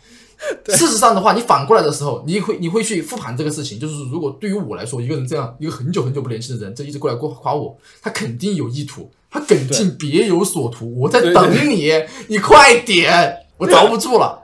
[0.68, 11.92] 事实上的话，你反过来的时候，你会你会去复盘这个事情，就是如果对于我来说，一个人这样一个很久很久不联系的人，这一直过来过夸我，他肯定有意图，他肯定别有所图，我在对等你，
[12.28, 14.44] 你快点，我着不住了。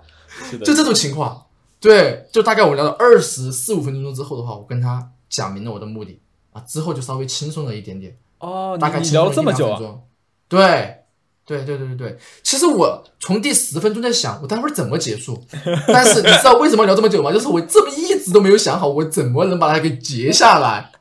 [0.63, 1.45] 就这种情况，
[1.79, 6.19] 对，就大概我们聊了二十四五分钟之后的话，我跟他讲明了我的目的
[6.51, 10.01] 啊，之后就稍微轻松了一点点，哦，大概轻松一这么久。
[10.49, 11.02] 对，
[11.45, 15.43] 对对对对对，其实我从第十分钟在想，我待会儿怎么结束，
[15.87, 17.31] 但是你知道为什么聊这么久吗？
[17.33, 20.91] 就是我这么一直都没有想好，我怎么能把它给截下来，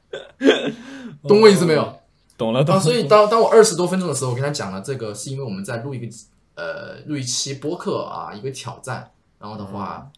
[1.29, 1.83] 懂我意思没有？
[1.83, 1.95] 啊，
[2.37, 2.81] 懂了懂了。
[2.81, 6.07] 所以当当我二十多分钟的时候，我跟他讲了这个，是因为我们在录一个
[6.57, 10.09] 呃录一期播客啊，一个挑战，然后的话，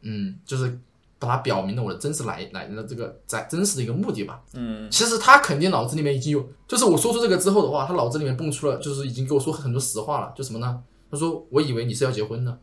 [0.00, 0.78] 嗯，就是
[1.24, 4.40] 把它表明了我的真实来来的这个在真实的一个目的吧。
[4.52, 10.82] 嗯，其实他肯定脑子里面已经有，就是我说出这个之后的话，他脑子里面蹦出了，就是已经给我说很多实话了，就什么呢？
[11.10, 12.58] 他说我以为你是要结婚呢，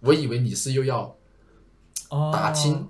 [0.00, 1.16] 我以为你是又要
[2.10, 2.88] 哦打听。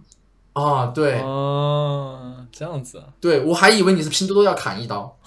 [0.52, 5.18] 啊，对、哦，这样子啊，对，我还以为你是拼多多要砍一刀，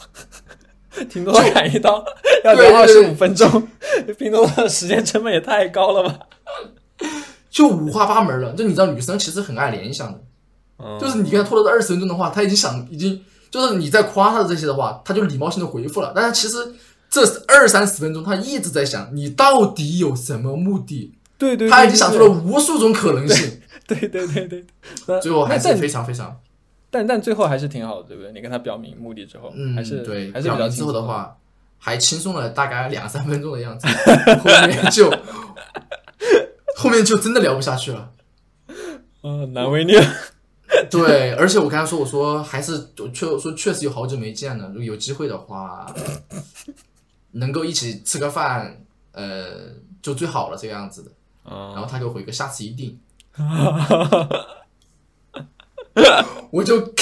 [1.08, 2.04] 拼多多砍一刀
[2.44, 3.48] 要对聊二十对五分钟，
[4.18, 6.20] 拼多多的时间成本也太高了吧？
[7.50, 8.54] 就五花八门了。
[8.54, 10.20] 就你知道，女生其实很爱联想的，
[10.78, 16.12] 嗯就是你跟她拖了这二十分钟的话，她已经想，已经就是你在夸她的这些的话，她就礼貌性的回复了。
[16.16, 16.74] 但是其实
[17.10, 24.66] 这二三十分钟，她一直在想你到底有什么目的，对对，他已对经想出了，无数种可能性，对对对对
[25.22, 26.38] 最后还是非常非常，
[26.92, 28.32] 但但最后还是挺好的，对不对？
[28.34, 31.36] 你跟他表明目的之后，嗯，还是对，还是比较表明之后的话，
[31.78, 33.88] 还轻松了大概两三分钟的样子，
[34.44, 35.10] 后面就
[36.80, 38.12] 后面就真的聊不下去了。
[39.24, 40.06] 嗯，难为你了。
[40.90, 45.94] 对，而且我跟他说，我说还是我确说确实有好久没见了，如果有机会的话，
[47.32, 51.12] 能够一起吃个饭，呃，就最好了这个样子的。
[51.44, 52.98] 然嗯，后他给我回个下次一定，
[56.52, 56.80] 我就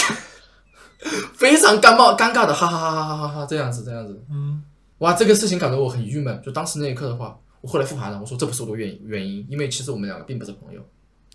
[1.35, 4.63] 非常尴冒尴尬的哈哈哈哈哈哈哈这样子这样子，嗯，
[4.99, 6.41] 哇，这个事情搞得我很郁闷。
[6.41, 10.81] 就当时那一刻的话，我后来复盘了，我说这不是我的原原因，因为其实我们两个并不是朋友。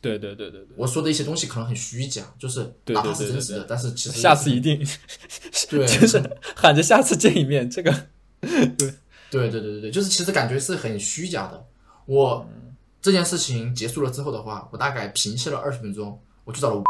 [0.01, 4.85] 对对对对对，我说的一些东西可能很虚假，就是对哪怕是真实的，但是其实下次一定，
[5.71, 6.21] 对就是
[6.57, 7.93] 喊着下次见一面，这个
[8.41, 8.69] 对
[9.31, 11.65] 对对对对，就是其实感觉是很虚假的。
[12.07, 12.45] 我
[13.01, 16.83] 这件事情结束了之后的话，我大概平息了二十分钟，我去找了。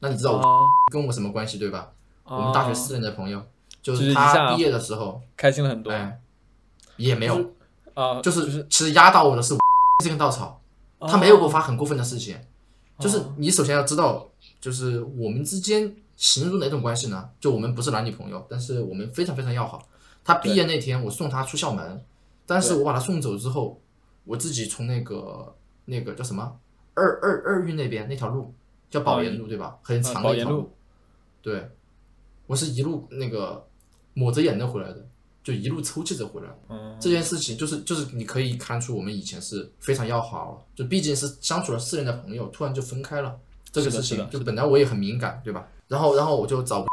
[0.00, 1.92] 那你知道我啊跟我什么关系对吧？
[2.24, 3.38] 我们啊大学四年的朋友，
[3.82, 6.18] 就就是他毕业的时候，开心了很多哎，
[6.96, 7.52] 也没有，
[7.94, 9.54] 啊，就是就是其实压倒我的是
[10.02, 10.60] 这根稻草，
[11.00, 12.38] 他没有给我发很过分的事情。
[12.98, 14.28] 就是哦你首先要知道，
[14.60, 17.28] 就是我们之间形容哪种关系呢？
[17.40, 19.88] 就我们不是男女朋友，但是我们非常非常要好。
[20.22, 22.04] 他毕业那天，我送他出校门，
[22.46, 23.80] 但是我把他送走之后，
[24.24, 25.54] 我自己从那个
[25.86, 26.56] 那个叫什么
[26.94, 28.54] 二二二运那边那条路
[28.88, 29.76] 叫宝岩路对吧？
[29.82, 30.70] 很长的一条路，
[31.42, 31.68] 对，
[32.46, 33.66] 我是一路那个
[34.14, 35.04] 抹着眼泪回来的，
[35.44, 36.58] 就一路抽泣着回来的。
[36.70, 43.38] 嗯，这件事情就是就是你可以看出我们以前是非常要好，就毕竟是相处了四年的朋友，突然就分开了，
[43.70, 45.68] 这个事情就本来我也很敏感，对吧？
[45.86, 46.86] 然后然后我就找，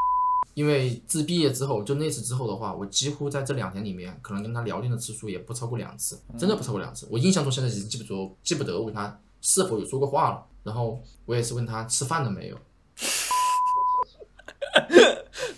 [0.53, 7.07] 因为自毕业之后，就那次之后的话，我几乎在这两年里面，可能跟他聊天的次数也不超过两次，真的不超过两次。
[7.09, 10.45] 我印象中现在已经记不住记不得我跟他是否有说过话了。
[10.63, 12.57] 然后我也是问他吃饭了没有，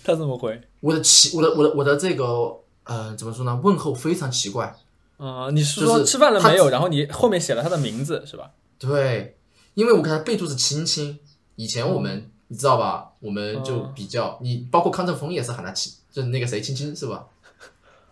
[0.02, 0.58] 他怎么回？
[0.80, 3.60] 我的奇，我的我的我的这个呃怎么说呢？
[3.62, 4.74] 问候非常奇怪。
[5.16, 6.68] 啊、你是就是说吃饭了他没有？
[6.70, 8.50] 然后你后面写了他的名字是吧？
[8.78, 9.38] 对，
[9.74, 11.18] 因为我给他备注是亲亲。
[11.56, 13.12] 以前我们、你知道吧？
[13.20, 17.26] 我们就嗯比较，你包括康正峰也是喊他亲，就是那个谁亲亲是吧？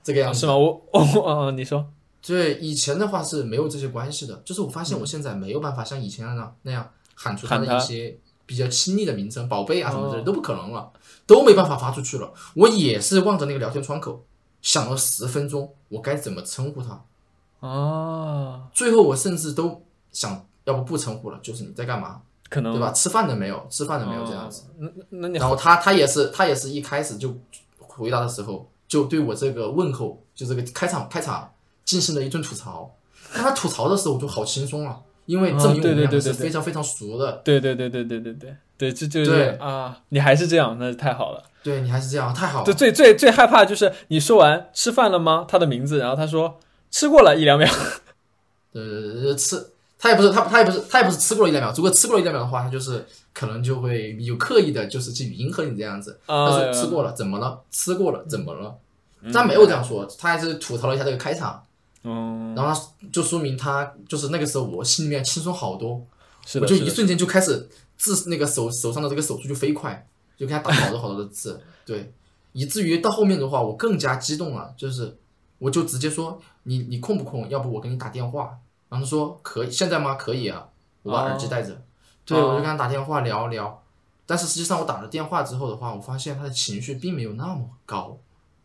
[0.03, 0.39] 这个样子。
[0.39, 0.57] 啊是吗？
[0.57, 1.85] 我哦哦，你说
[2.25, 10.93] 对，以前的话是没有这些关系的，就是我发现我现在没有办法像以前那样那样喊出他的一些比较亲昵的名称，宝贝啊什么之类的哦都不可能了，
[11.27, 12.33] 都没办法发出去了。
[12.55, 14.25] 我也是望着那个聊天窗口，
[14.63, 17.05] 想了十分钟，我该怎么称呼他。
[17.61, 22.91] 哦，最后我甚至都想要不不称呼了，就是你在干嘛，可能对吧？
[22.93, 23.67] 吃饭了没有？
[23.69, 24.25] 吃饭了没有？
[24.25, 24.63] 这样子。
[24.63, 27.37] 哦那那那你然后他他也是他也是一开始就
[27.79, 31.53] 回答的时候，就对我这个问候，就这个开场开场
[31.85, 32.95] 进行了一顿吐槽。
[33.35, 37.41] 但他吐槽的时候我就好轻松啊，因为证明我们两个是非常非常熟的。
[37.45, 41.45] 对对对对对对对对，这就是对啊，你还是这样，那太好了。
[41.63, 42.77] 对你还是这样，太好就了。
[42.77, 45.47] 最最最害怕就是你说完吃饭了吗？
[45.49, 46.59] 他的名字，然后他说
[46.91, 47.69] 吃过了一两秒。
[48.75, 49.65] 呃，吃
[49.97, 56.19] 他也不是他他也不是他也不是吃过了一两秒，如果吃过了一两秒的话，他就是可能就会有刻意的，就是去迎合你这样子。
[56.27, 57.61] 啊他说吃过了，怎么了？
[57.71, 58.75] 吃过了，怎么了？
[59.21, 61.63] 嗯他没有这样说，他还是吐槽了一下这个开场，
[62.03, 66.05] 嗯，然后他就说明他就是那个时候我心里面轻松好多，
[66.45, 72.13] 是的，我就一瞬间就开始字那个手手上的这个手速就飞快，就给他打好多好多的字，对，
[72.53, 75.17] 以至于到后面的话我更加激动了，就是
[75.59, 77.49] 我就直接说你你空不空？
[77.49, 78.59] 要不我给你打电话？
[78.89, 80.17] 然后他说可以，现在吗？
[80.17, 80.69] 可以啊，
[81.03, 81.81] 我把耳机带着，
[82.25, 83.83] 对哦我就跟他打电话聊聊，
[84.27, 88.19] 但是实际上我打了电话之后的话，我发现他的情绪并没有那么高。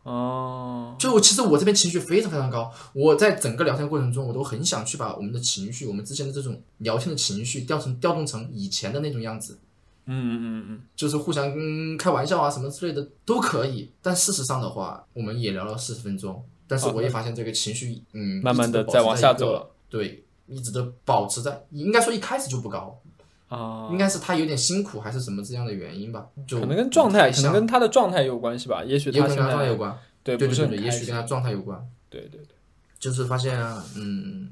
[0.08, 9.60] 哦，就我其实我这边情绪非常非常高，我在整个聊天过程中，我都很想去把我们的情绪，我们之间的这种聊天的情绪调成调动成以前的那种样子，
[10.06, 13.92] 嗯嗯嗯就是互相、嗯、开玩笑啊什么之类的都可以。
[14.02, 23.12] 但事实上的话，我们也聊了四十分钟，但是哦我也发现这个情绪，嗯，慢慢地一直都保持在往下走了，对，一直都保持在，应该说一开始就不高，嗯
[23.50, 28.84] 啊，应该是他有点辛苦还是什么这样的原因吧，就可能跟状态，可能跟他的状态有关系吧。
[28.84, 31.80] 也许也可能跟他状态有关，对对对也许跟他状态有关。
[32.10, 32.56] 对对对，
[33.00, 33.60] 就是发现，
[33.96, 34.52] 嗯，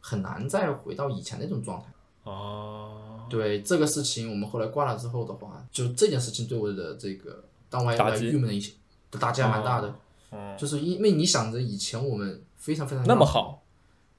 [0.00, 1.86] 很难再回到以前那种状态。
[2.24, 8.72] 哦，对这个事情，我们后来挂了之后的话，就这件事情对我的这个当我还郁闷的一些，
[9.18, 9.94] 打击还蛮大的。
[10.30, 13.62] 嗯，就是因为你想着以前我们非常非常那么好，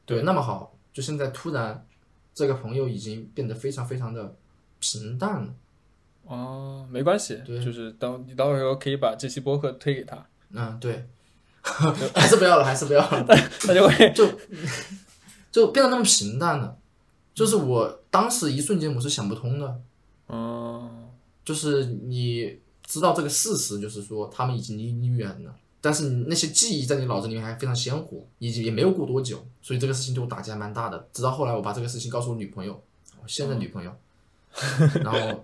[0.05, 1.85] 对那么好，就现在突然
[2.33, 4.35] 这个朋友已经变得非常非常的
[4.79, 5.53] 平淡了。
[6.25, 11.05] 哦，没关系，对就是等你到时候可以把这期播客推给他，嗯，对，
[12.15, 13.25] 还是不要了，还是不要了。
[13.61, 14.29] 他就会 就
[15.51, 16.77] 就变得那么平淡了。
[17.33, 19.81] 就是我当时一瞬间我是想不通的，
[20.29, 21.07] 嗯
[21.43, 31.07] 就是你知道这个事实，就是说他们已经离你远了，但是你那些记忆在你脑子里面还非常鲜活，已经也没有过多久，所以这个事情对我打击还蛮大的。
[31.11, 32.79] 直到后来我把这个事情告诉我女朋友，
[33.21, 33.91] 我现在女朋友，
[35.03, 35.43] 然后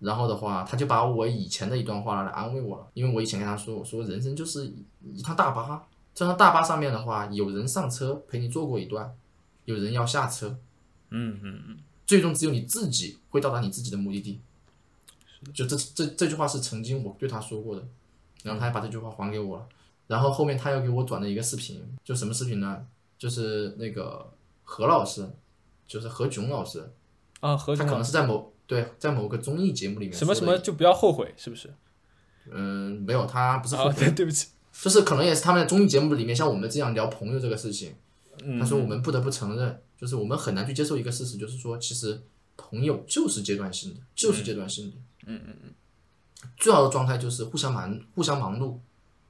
[0.00, 4.72] 然后的话，她就把我以前的一段话拿来安慰我了，因为我以前跟她说，我说人生就是
[5.14, 9.14] 一趟大巴，这趟大巴上面的话，有人上车陪你坐过一段，
[9.66, 10.58] 有人要下车，
[11.10, 14.40] 嗯嗯嗯，最终只有你自己会到达你自己的目的地。
[15.54, 17.86] 就这这这句话是曾经我对他说过的，
[18.42, 19.68] 然后他还把这句话还给我了。
[20.06, 22.86] 然后后面他又给我转了一个视频，就什么视频呢？
[23.18, 25.28] 就是那个何老师，
[25.86, 26.92] 就是何炅老师，
[27.40, 31.72] 啊，何炅他可能是在某对在某个综艺节目里面什么什么就不要后悔，是不是？
[32.50, 37.94] 嗯，没有，他不是后啊，悔，对，对不起，就是可能也是他们在综艺节目里面像我们这样聊朋友这个事情，
[38.44, 42.22] 嗯，他说我们不得不承认，就是我们很难去接受一个事实，就是说其实
[42.56, 44.96] 朋友就是阶段性的，就是阶段性的。
[45.26, 45.74] 嗯嗯嗯。
[46.56, 48.78] 最好的状态就是互相忙，互相忙碌，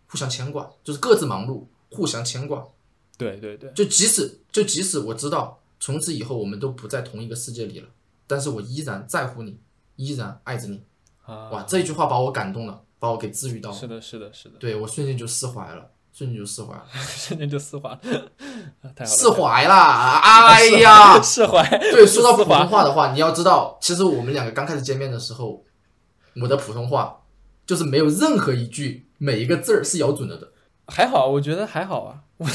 [0.08, 2.66] 互相牵挂，就是各自忙碌，互相牵挂。
[3.18, 7.88] 对对对，就即使就即使我知道从此以后我们都不在同一个世界里了，
[8.26, 9.58] 但是我依然在乎你，
[9.96, 10.82] 依然爱着你。
[11.24, 13.76] 啊，哇，这一句话把我感动了，把我给治愈到了。
[13.76, 17.90] 是的，是的，是的，对我瞬间就释怀了，瞬间就释怀了， 瞬间就丝滑，
[18.82, 20.20] 啊太好了，释怀啦！
[20.22, 25.64] 哎呀，释怀， 对，说到普通话的话，你要知道，其实我们两个刚开始见面的时候，
[26.40, 27.22] 我的普通话
[27.66, 30.52] 就是没有任何一句每一个字儿是咬准了的。
[30.86, 32.46] 还好，我觉得还好啊， 我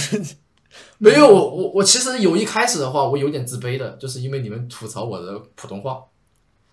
[1.00, 6.02] 没有，我我我其实有一开始的话，我有点自卑的，就是因为你们吐槽我的普通话。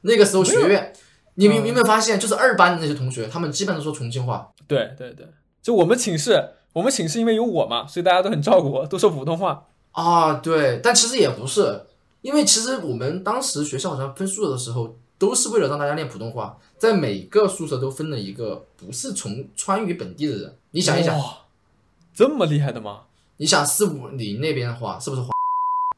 [0.02, 0.92] 那个时候学院，
[1.34, 4.48] 你们有没有发现，就是二班的那些同学，他们基本都说重庆话。
[4.68, 5.26] 对对对，
[5.60, 9.66] 就我们寝室，我们寝室因为有我嘛，所以大家都很照顾我，都说普通话。
[9.90, 11.86] 啊，对，但其实也不是，
[12.20, 20.56] 因为其实我们当时学校好像分数的时候，都是为了让大家练普通话，在每个宿舍都分了一个不是从川渝本地的人。
[20.70, 21.38] 你想一想，哇，
[22.14, 23.02] 这么厉害的吗？
[23.38, 25.30] 你想四五零那边的话，是不是华？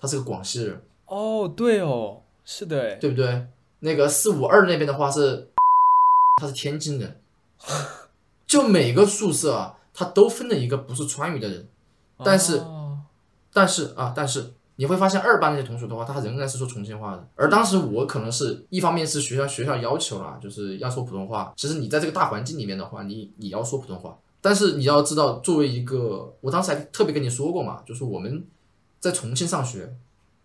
[0.00, 3.46] 他是个广西人，哦，对哦，是的，哎，对不对？
[3.80, 5.50] 那个四五二那边的话是，
[6.40, 7.20] 他是天津人。
[8.46, 11.68] 就每个宿舍啊，他都分了一个不是川渝的人，
[12.24, 13.00] 但是哦
[13.52, 17.28] 但是啊，但是你会发现二班那些同学的话，他仍然是说重庆话的。
[17.36, 21.52] 而当时我可能是一方面是学校学校要求啦，就是要说普通话。
[21.54, 24.16] 其实你在这个大环境里面的话，你也要说普通话。
[24.40, 28.42] 但是你要知道，作为一个，我当时还特别跟你说过嘛，就是我们
[28.98, 29.94] 在重庆上学，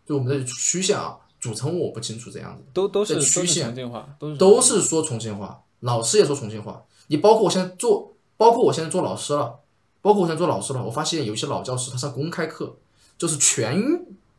[0.06, 6.84] 就我们的区县啊，组成我不清楚这样子，都都是区县重庆话，都是都是说重庆话，老师也说重庆话。
[7.08, 9.60] 你包括我现在做，包括我现在做老师了，
[10.02, 12.76] 包括我现在做老师了，我发现有一些老教师他上公开课，
[13.18, 13.82] 就是全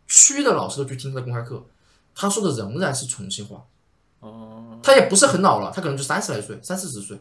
[0.07, 1.65] 区的老师都去听他的公开课，
[2.15, 3.65] 他说的仍然是重庆话。
[4.21, 7.19] 哦，他也不是很老了，他可能就三十来岁，三四十岁。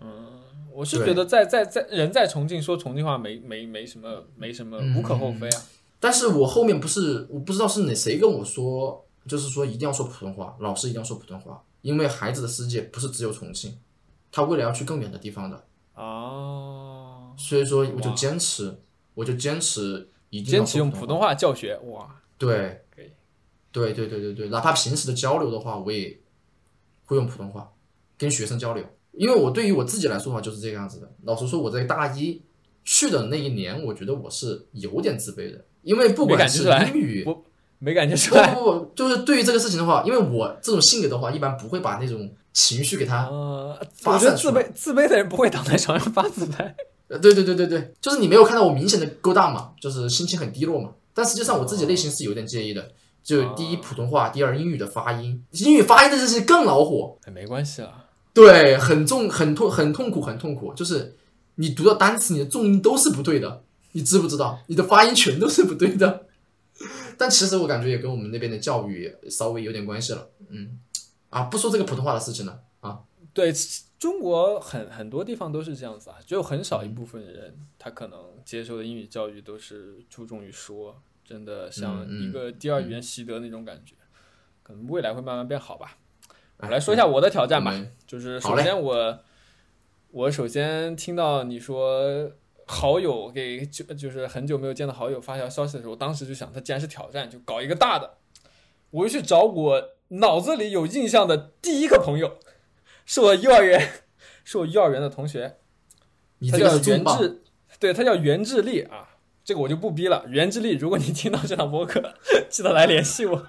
[0.00, 0.26] 嗯
[0.72, 5.62] 我是觉得在在在人在重庆说重庆话没没没什么没什么嗯无可厚非啊。
[5.98, 13.76] 但是我后面不是，我不知道是哪谁跟我说，就是说一定要说普通话，老师一定要说普通话，因为孩子的世界不是只有重庆，
[14.30, 15.64] 他未来要去更远的地方的，
[15.94, 18.80] 哦，所以说我就坚持，
[19.14, 23.10] 我就坚持一定要坚持用普通话教学，哇，对，可以
[23.72, 26.18] 对对对对对，哪怕平时的交流的话，我也
[27.04, 27.72] 会用普通话
[28.16, 31.12] 跟学生交流，因为我对于我自己来说的话就是这个样子的。
[31.24, 32.40] 老实说，我在大一
[32.84, 37.44] 去的那一年，我觉得我是有点自卑的，因为不管是英语，我
[37.78, 38.54] 没感觉出来。
[38.54, 46.74] 不不，就是对于这个事情的话，因为我这种性格的话，一般不会把那种情绪给他，呃，发我觉得自散出来卑自卑的人不会躺在床上发自拍。
[47.08, 50.92] 呃，对对对对对，就是你没有看到我明显的勾当嘛，就是心情很低落嘛。
[51.18, 52.92] 但实际上我自己内心是有点介意的，
[53.24, 57.18] 就第一普通话，第二英语的发音，英语发音这件事情更恼火。
[57.24, 60.72] 哎没关系了，对，很重，很痛，很痛苦，很痛苦。
[60.74, 61.16] 就是
[61.56, 64.60] 你读的单词，你的重音都是不对的，你知不知道？
[64.68, 66.26] 你的发音全都是不对的。
[67.16, 70.28] 但其实我感觉也跟我们那边的教育稍微有点关系了。
[70.50, 70.78] 嗯，
[71.30, 73.00] 啊，不说这个普通话的事情了啊。
[73.34, 73.52] 对
[73.98, 83.94] 中国很很多地方都是这样子啊，只有很少一部分人他可能接受的英语教育都是注重于说，真的像一个第二语言习得那种感觉，
[84.62, 85.98] 可能未来会慢慢变好吧。
[86.58, 87.72] 我哎来说一下我的挑战吧
[88.06, 89.18] 就是首先我
[90.10, 92.30] 我首先听到你说
[92.66, 98.14] 好友给就就是很久没有见的好友发条消息的时候，我当时就想，他既然是挑战，就搞一个大的。
[98.90, 102.38] 我就去找我脑子里有印象的第一个朋友，
[103.08, 103.88] 是我幼儿园，
[104.44, 105.56] 是我幼儿园的同学，
[106.40, 107.42] 你这个他叫袁志，
[107.80, 109.08] 对他叫袁志力啊，
[109.42, 110.26] 这个我就不逼了。
[110.28, 112.12] 袁志力，如果你听到这档播客，
[112.50, 113.46] 记得来联系我。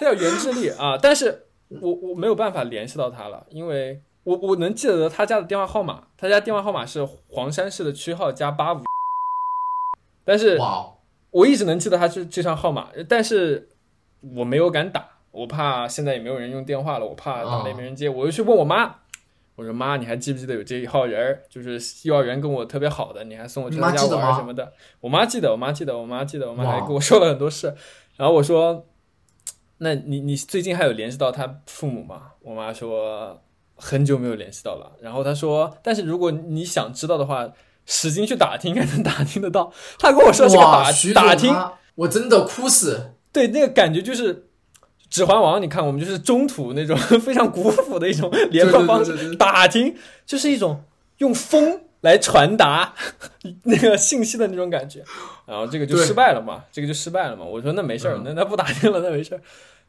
[0.00, 8.80] 他叫袁志力啊，但是我我没有办法联系到他了，因为我我能记得他家的电话号码，他家电话号码是黄山市的区号加八五，
[10.24, 10.58] 但是
[11.30, 13.68] 我一直能记得他这这串号码，但是
[14.36, 18.96] 我没有敢打，我怕现在也没有人用电话了，我怕打了也没人接，我就去问我妈，
[19.54, 21.42] 我说妈，你还记不记得有这一号人儿？
[21.48, 24.72] 就是幼儿园跟我特别好的，你还送我去他家玩什么的。
[25.00, 27.74] 我妈记得，我妈记得，我妈记得，我妈还跟我说了很多事。
[28.16, 28.86] 然后我说，
[29.78, 32.32] 那你你最近还有联系到他父母吗？
[32.42, 33.40] 我妈说
[33.76, 34.92] 很久没有联系到了。
[35.00, 37.48] 然后她说，但是如果你想知道的话，
[37.86, 39.72] 使劲去打听，应该能打听得到。
[39.98, 40.90] 她跟我说这个，打
[41.22, 41.54] 打听，
[41.94, 43.12] 我真的哭死。
[43.32, 44.34] 对，那个感觉就是
[45.10, 49.94] 《指环王》，你看我们就是中土那种 非常古朴的一种联络方式，打听
[50.26, 50.84] 就是一种
[51.18, 52.94] 用风来传达
[53.64, 55.02] 那个信息的那种感觉，
[55.46, 57.44] 然后这个就失败了嘛，这个就失败了嘛。
[57.44, 59.40] 我说那没事儿，嗯那那不打听了，那没事儿。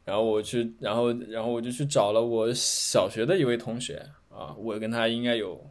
[0.04, 5.64] 然后我去，然后然后我就去找了我小学的一位同学啊，我跟他应该有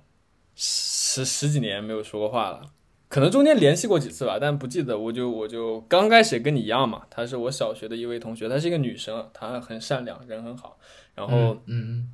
[0.56, 2.62] 十十几年没有说过话了。
[3.10, 4.98] 可能中间联系过几次吧，但不记得。
[4.98, 10.78] 我就我就刚开始也跟你一样嘛，她是我小学的一位同学，她是一个女生，她很善良，人很好。
[11.16, 12.10] 然后嗯嗯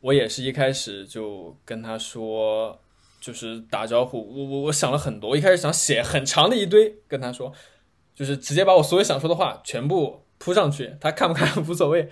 [0.00, 2.80] 我也是一开始就跟她说，
[3.20, 4.18] 就是打招呼。
[4.18, 7.52] 我我我想了很多，我一开始想写很长的一堆跟她说，
[8.14, 12.08] 就是直接把我所有想说的话全部铺上去，她看不看无所谓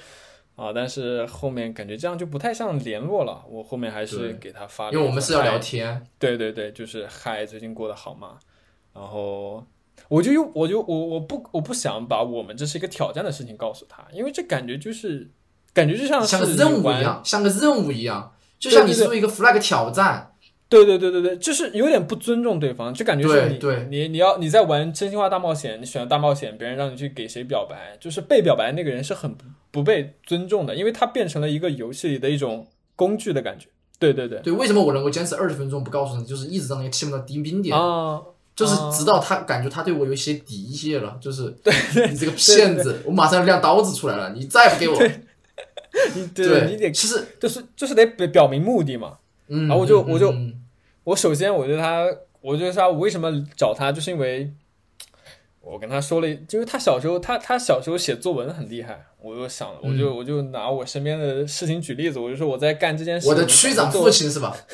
[0.57, 0.73] 啊。
[0.75, 8.39] 但是后面感觉这样就不太像联络了，我后面还是给他发因为我们是要聊天，对对对，就是嗨，最近过得好吗？
[8.93, 9.65] 然后
[10.09, 15.31] 我就用我就我我不我不想把我们这是一个挑战的事情告诉他，因为这感觉就是
[15.73, 20.35] 感觉就像是像个任务玩一样，像个任务一样，就像你对对对说一个 flag 挑战，
[20.69, 33.69] 对对对对对，就是有点不尊重对方，就感觉是你对对你你要你在玩真心话大冒险，你选了大冒险，别人让你去给谁表白，就是被表白那个人是很不不被尊重的，因为他变成了一个游戏里的一种工具的感觉。
[33.99, 38.21] 对对对，对，为什么我能够坚持二十分钟不告诉你，就是一直让那个气氛到低冰点，啊，
[38.55, 41.55] 就是啊直到他感觉他对我有一些敌意了，就是
[42.11, 45.01] 你这个骗子，我马上要亮刀子出来了，你再不给我，
[46.14, 49.19] 你对你得其实就是就是得表表明目的嘛。
[49.49, 50.63] 嗯，然后我就嗯我就嗯
[51.05, 52.05] 我首先我觉得他，
[52.41, 54.53] 我觉得他我为什么找他，就是因为
[55.61, 64.57] 我跟他说了，就是他小时候他他小时候写作文很厉害，我就想了，我就我就拿我身边的事情举例子，我就说我在干这件事，我的区长父亲是吧？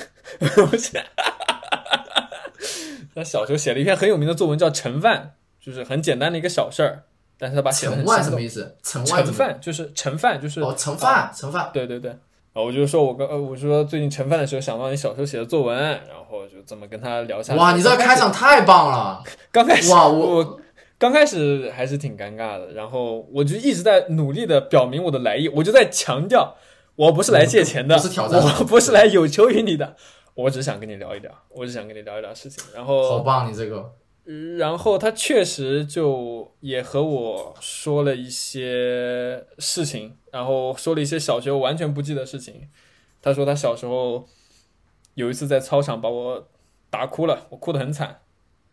[3.15, 7.03] 他小时候写了一篇很有名的作文，叫《盛饭》，就是很简单的一个小事儿，
[7.37, 8.15] 但是他把盛很生动。
[8.15, 8.75] 万什么意思？
[8.83, 9.05] 盛？
[9.05, 11.71] 饭就是盛饭就是哦，盛饭，盛饭。
[11.75, 12.17] 对对对，
[12.55, 17.59] 然后我就说我刚呃我说最近盛饭的时候想到你小时候写的作文，然后就这么跟他聊下来。
[17.59, 19.23] 哇，你这个开场太棒了！
[19.51, 20.61] 刚开始哇我我
[20.99, 26.55] 刚开始还是挺尴尬的，然后我就一直在努力的表明我的来意，我就在强调
[26.95, 29.97] 我不是来借钱的，不是挑战我不是来有求于你的，
[30.35, 32.63] 我只想跟你聊一聊，我只想跟你聊一聊事情。
[32.75, 33.93] 然后好棒，你这个
[34.59, 42.69] 然后他确实就也和我说了一些事情，然后说了一些小学我完全不记得的事情。
[43.23, 44.27] 他说他小时候
[45.15, 46.49] 有一次在操场把我
[46.91, 48.19] 打哭了，我哭得很惨，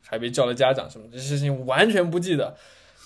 [0.03, 2.55] 还被叫了家长什么，这事情完全不记得。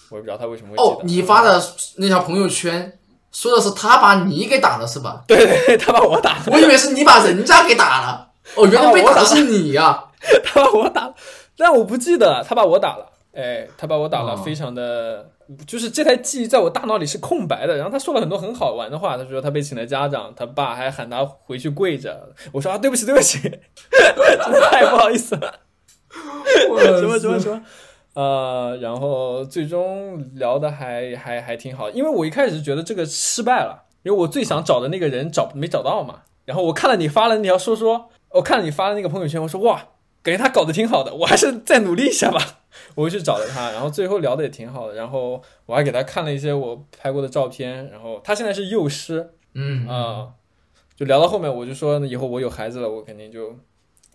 [0.09, 1.61] 我也不知道他为什么会记哦得。，你发的
[1.97, 2.97] 那条朋友圈
[3.31, 5.23] 说的是他把你给打了是吧？
[5.27, 8.31] 对对对，他把我打了，我以为是你把人家给打了。
[8.55, 10.05] 哦，原来被打的是你呀、
[10.45, 11.15] 他把我打了，
[11.57, 13.09] 但我不记得，他把我打了。
[13.33, 15.31] 哎，他把我打了，哦非常的，
[15.67, 17.75] 就是这台记忆在我大脑里是空白的。
[17.75, 22.33] 然后他说了很多很好玩的话，他说他被请了家长，他爸还喊他回去跪着。
[22.51, 23.39] 我说啊，对不起，对不起，
[23.91, 25.59] 真的太不好意思了。
[26.77, 27.61] 什么什么什么，
[28.13, 36.21] 呃，然后最终聊的还还还挺好，因为我一开始觉得这个失败了，因为我最想找的那个人找没找到嘛。
[36.45, 39.87] 然后我看了你发了那条说说，我看了你发的那个朋友圈，我说哇，
[40.21, 42.59] 感觉他搞得挺好的，我还是再努力一下吧。
[42.95, 49.87] 我就去找了他，然后最后聊的也挺好的，然后我还给他看了一些我拍过的照片，然后他现在是幼师，嗯。
[49.87, 50.29] 啊、
[50.95, 53.55] 就聊到后面，我就说以后我有孩子了，我肯定就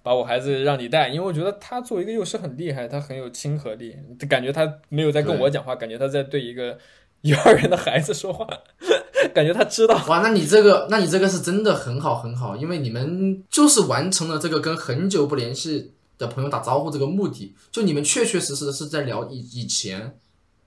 [0.02, 3.96] 把我孩子让你带，因为我觉得他作为一个幼师很厉害，他很有亲和力，
[4.28, 6.78] 感觉他没有在跟我讲话，感觉他在对一个
[7.22, 8.46] 幼儿园的孩子说话，
[9.34, 10.00] 感觉他知道。
[10.06, 20.18] 哇，那你这个，那你这个是真的很好很好，因为你们就是完成了这个跟很久不联系的朋友打招呼这个目的，就你们确确实实是在聊以以前，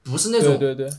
[0.03, 0.97] 不是那种对对对，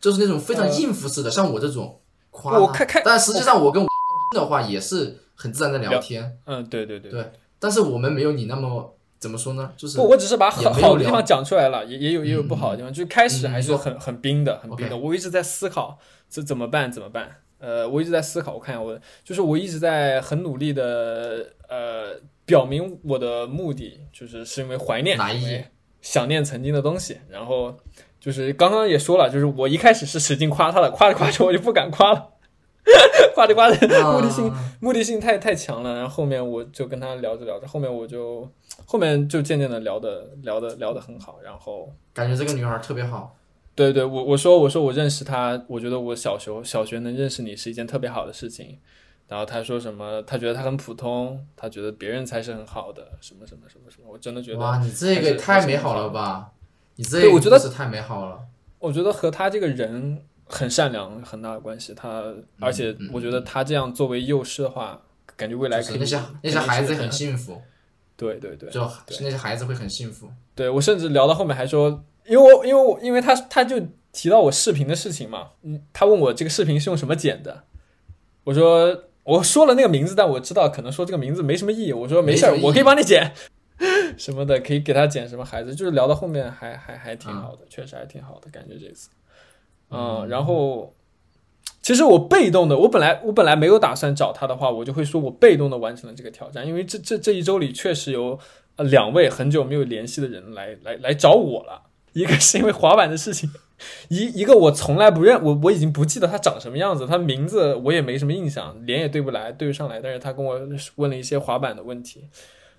[0.00, 2.00] 就是那种非常呃应付式的，像我这种
[2.30, 3.88] 夸我看看但实际上我跟我
[4.34, 7.10] 的话也是很自然的聊天，嗯，对对对。
[7.10, 9.72] 对但是我们没有你那么怎么说呢？
[9.74, 12.92] 就是不，我只是把也没有聊好好的地方讲出来了，也也有也有不好的地方。
[12.92, 14.94] 就开始还是嗯很很冰的，很冰的。
[14.94, 15.98] 我一直在思考
[16.28, 17.38] 这怎么办，怎么办？
[17.58, 18.52] 呃，我一直在思考。
[18.52, 25.16] 我看一下我，就是我一直在很努力的呃表明我的目的，就是是因为怀念，
[26.00, 27.18] 想念曾经的东西。
[27.28, 27.74] 然后
[28.20, 32.32] 就是刚刚也说了，就是我一开始是使劲夸他的，夸着夸着我就不敢夸了，
[33.34, 33.76] 夸着夸着
[34.12, 38.48] 目的性啊目的性太太强了，然后后面我就跟他聊着聊着，后面我就
[38.84, 43.34] 后面就渐渐的聊的聊的聊的很好，然后感觉这个女孩特别好，
[43.74, 48.78] 对对，我我说我说我认识她，我觉得我小时候小学能认识你是一件特别好的事情，
[49.26, 56.52] 然后他说什么，他觉得他很普通，他觉得别人才是很好的，什么什么什么什么，我真的觉得，哇，你这个也太美好了吧！
[56.96, 58.38] 你这个我觉得是太美好了，
[58.78, 62.22] 我觉得和他这个人很善良很大的关系，他
[62.60, 65.00] 而且我觉得他这样作为幼师的话，
[65.36, 67.60] 感觉未来那些那些孩子很幸福，
[68.16, 68.88] 对对对，就
[69.20, 70.30] 那些孩子会很幸福。
[70.54, 73.80] 对我甚至聊到后面还说，因为我因为我因为他他就
[74.12, 77.64] 提到我视频的事情嘛，嗯，他问我这个视频是用什么剪的，
[78.44, 83.32] 我说我说了那个名字，但我知道可能说这个名字没什么意义，我说没事儿我可以帮你剪
[84.16, 89.08] 什么的，可以给他剪什么孩子，就是聊到后面还还还挺好的，确实还挺好的感觉这次，
[89.90, 90.94] 嗯，然后。
[91.80, 98.38] 其实我被动的，我本来我本来没有打算找他的话，我就会说我被动的完成了这个挑战，因为这这这一周里确实有
[98.76, 101.82] 呃两位很久没有联系的人来来来找我了，
[102.14, 103.50] 一个是因为滑板的事情，
[104.08, 110.60] 一一个我从来不认我我已经不记得他长什么样子，他名字我也没什么印象，脸也对不来对不上来，但是他跟我
[110.96, 112.28] 问了一些滑板的问题。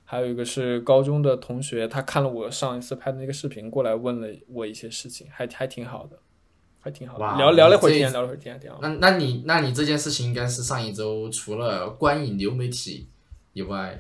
[0.08, 6.20] 还有一个是高中的同学，他看了我上一次拍的那个视频，过来问了我一些事情，还还挺好的，
[6.80, 7.24] 还挺好的。
[7.24, 8.78] 哇聊聊了会儿天，聊了会儿天，还挺好。
[8.84, 13.10] 那那你那你这件事情应该是上一周除了观影流媒体
[13.54, 14.00] 以外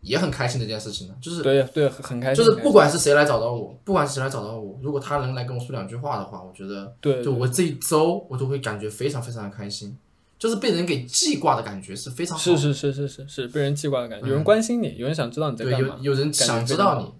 [0.00, 1.14] 也很开心的一件事情呢。
[1.20, 2.44] 就是对对，很很开心。
[2.44, 9.96] 就是不管是谁来找到我，不管是谁来找到我，如果他能来跟我说两句话的话，我觉得对，就我这一周我都会感觉非常非常的开心，
[10.38, 12.56] 就是被人给记挂的感觉是非常好的。
[12.56, 15.96] 是是是是是是被人记挂的感觉，有人关心你，有人想知道你在对，干嘛。
[16.00, 17.12] 有有人想知道你，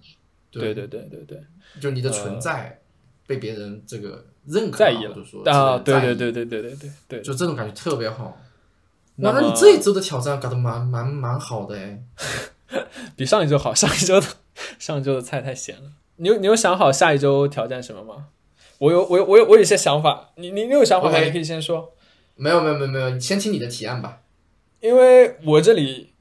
[0.50, 1.42] 对对对对对，
[1.80, 2.80] 就你的存在
[3.26, 8.38] 被别人这个认可在意说啊，对对对对对对对对，就这种感觉特别好。
[9.16, 12.02] 那那那你这一周的挑战搞得蛮蛮蛮好的哎，
[13.16, 14.26] 比上一周好，上一周的
[14.78, 15.92] 上一周的菜太咸了。
[16.16, 18.28] 你有你有想好下一周挑战什么吗？
[18.78, 21.92] 我有我有我有我有一些想法，你你你有想法你可以先说，
[22.34, 24.20] 没有没有没有没有，你先听你的提案吧。
[24.80, 26.12] 因为我这里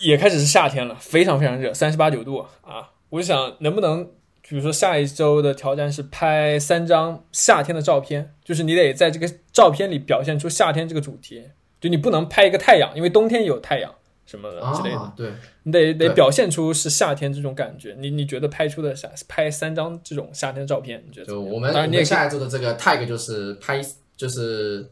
[0.00, 2.90] 也开始是夏天了，非常非常热，三十八九度啊！
[3.08, 4.04] 我就想能不能，
[4.42, 11.44] 比如说下一周的挑战是拍三张夏天的照片，就是你得在这个照片里表现出夏天这个主题，
[11.80, 13.94] 就你不能拍一个太阳，因为冬天也有太阳
[14.26, 15.32] 什么的之类的，啊，对，
[15.64, 17.94] 你得得表现出是夏天这种感觉。
[17.98, 21.26] 你你觉得拍出的夏拍三张这种夏天的照片，你觉得？
[21.26, 23.80] 就我们当然你也我们下一周的这个 tag 就是拍，
[24.16, 24.90] 就是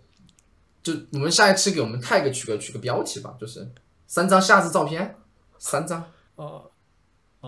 [0.83, 3.67] 就我们下一期给我们 tag 取个取个标题吧，就是
[4.07, 5.17] 三张夏日照片，
[5.59, 6.05] 三张，
[6.37, 6.71] 哦，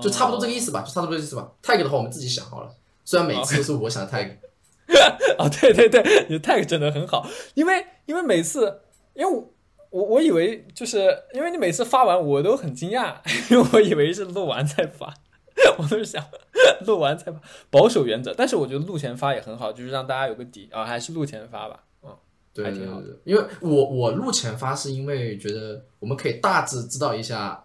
[0.01, 1.53] 就差不多这个意思吧，就差不多这个意思吧。
[1.63, 2.75] tag 的话我们自己想好了，
[3.05, 4.37] 虽然每次都是我想的 tag，
[5.39, 8.81] 哦，对对对，你的 tag 真的很好，因为因为每次，
[9.15, 9.45] 因为
[9.95, 13.15] 我我我以为就是因为你每次发完我都很惊讶，
[13.49, 15.15] 因为我以为是录完再发，
[15.79, 16.25] 我都是想
[16.85, 17.41] 录完再发，
[17.71, 18.35] 保守原则。
[18.37, 21.85] 但是我觉得录前发也很好，就是让大家有个底啊，还是录前发吧。
[22.03, 22.11] 嗯，
[22.53, 27.65] 对还挺好对对对，因为我我录前发是因为觉得我们可以大致知道一下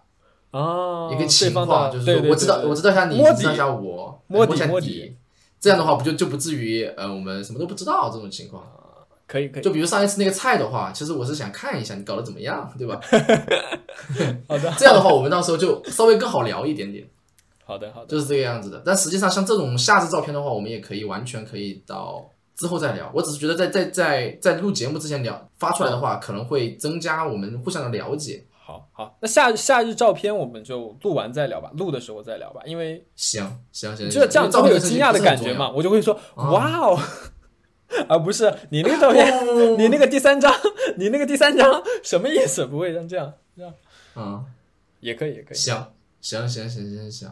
[0.52, 5.16] 哦，一个情况，就是说我知道我知道一下你，知道一下我，摸底摸底底，
[5.58, 8.64] 这样的话不就就不至于呃我们什么都不知道这种情况。
[9.30, 13.00] 可以可以，就比如上一次那个菜的话，其实我是想看一下你搞得怎么样，对吧？
[14.48, 17.06] 好的这样的话，我们到时候就稍微更好聊一点点，
[17.64, 18.82] 好的好的，就是这个样子的。
[18.84, 23.08] 但实际上，像这种夏日照片的话，我们也可以完全可以到之后再聊。
[23.14, 28.44] 我只是觉得在在在在录节目之前聊发出来的话，可能会增加我们互相的了解。
[28.62, 35.70] 好好，那夏夏日照片我们就录完再聊吧，录的时候再聊吧，因为行行行，就这样就会有惊讶的感觉嘛。
[35.70, 36.98] 我就会说啊哇哦，
[38.08, 40.52] 而 不是你那个照片，哦你那个第三张，
[40.96, 42.66] 你那个第三张 什么意思？
[42.66, 43.74] 不会像这样，这样
[44.16, 44.44] 嗯，
[45.00, 45.56] 也可以，也可以。
[45.56, 45.86] 行
[46.20, 47.30] 行行行行行。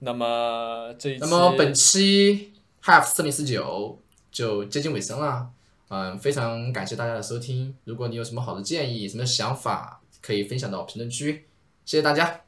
[0.00, 2.52] 那么这那么本期
[2.84, 5.48] half 四零四九就接近尾声了，
[5.88, 7.74] 嗯，非常感谢大家的收听。
[7.84, 11.46] 如果你有什么好的建议、什么想法，可以分享到评论区。
[11.84, 12.40] 谢谢大家，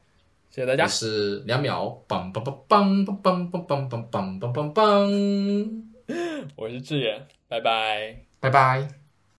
[0.49, 5.82] 谢谢大家，是两秒，梆梆梆梆梆梆梆梆梆梆梆，
[6.55, 8.25] 我是志远，拜拜。
[8.39, 9.02] 拜拜。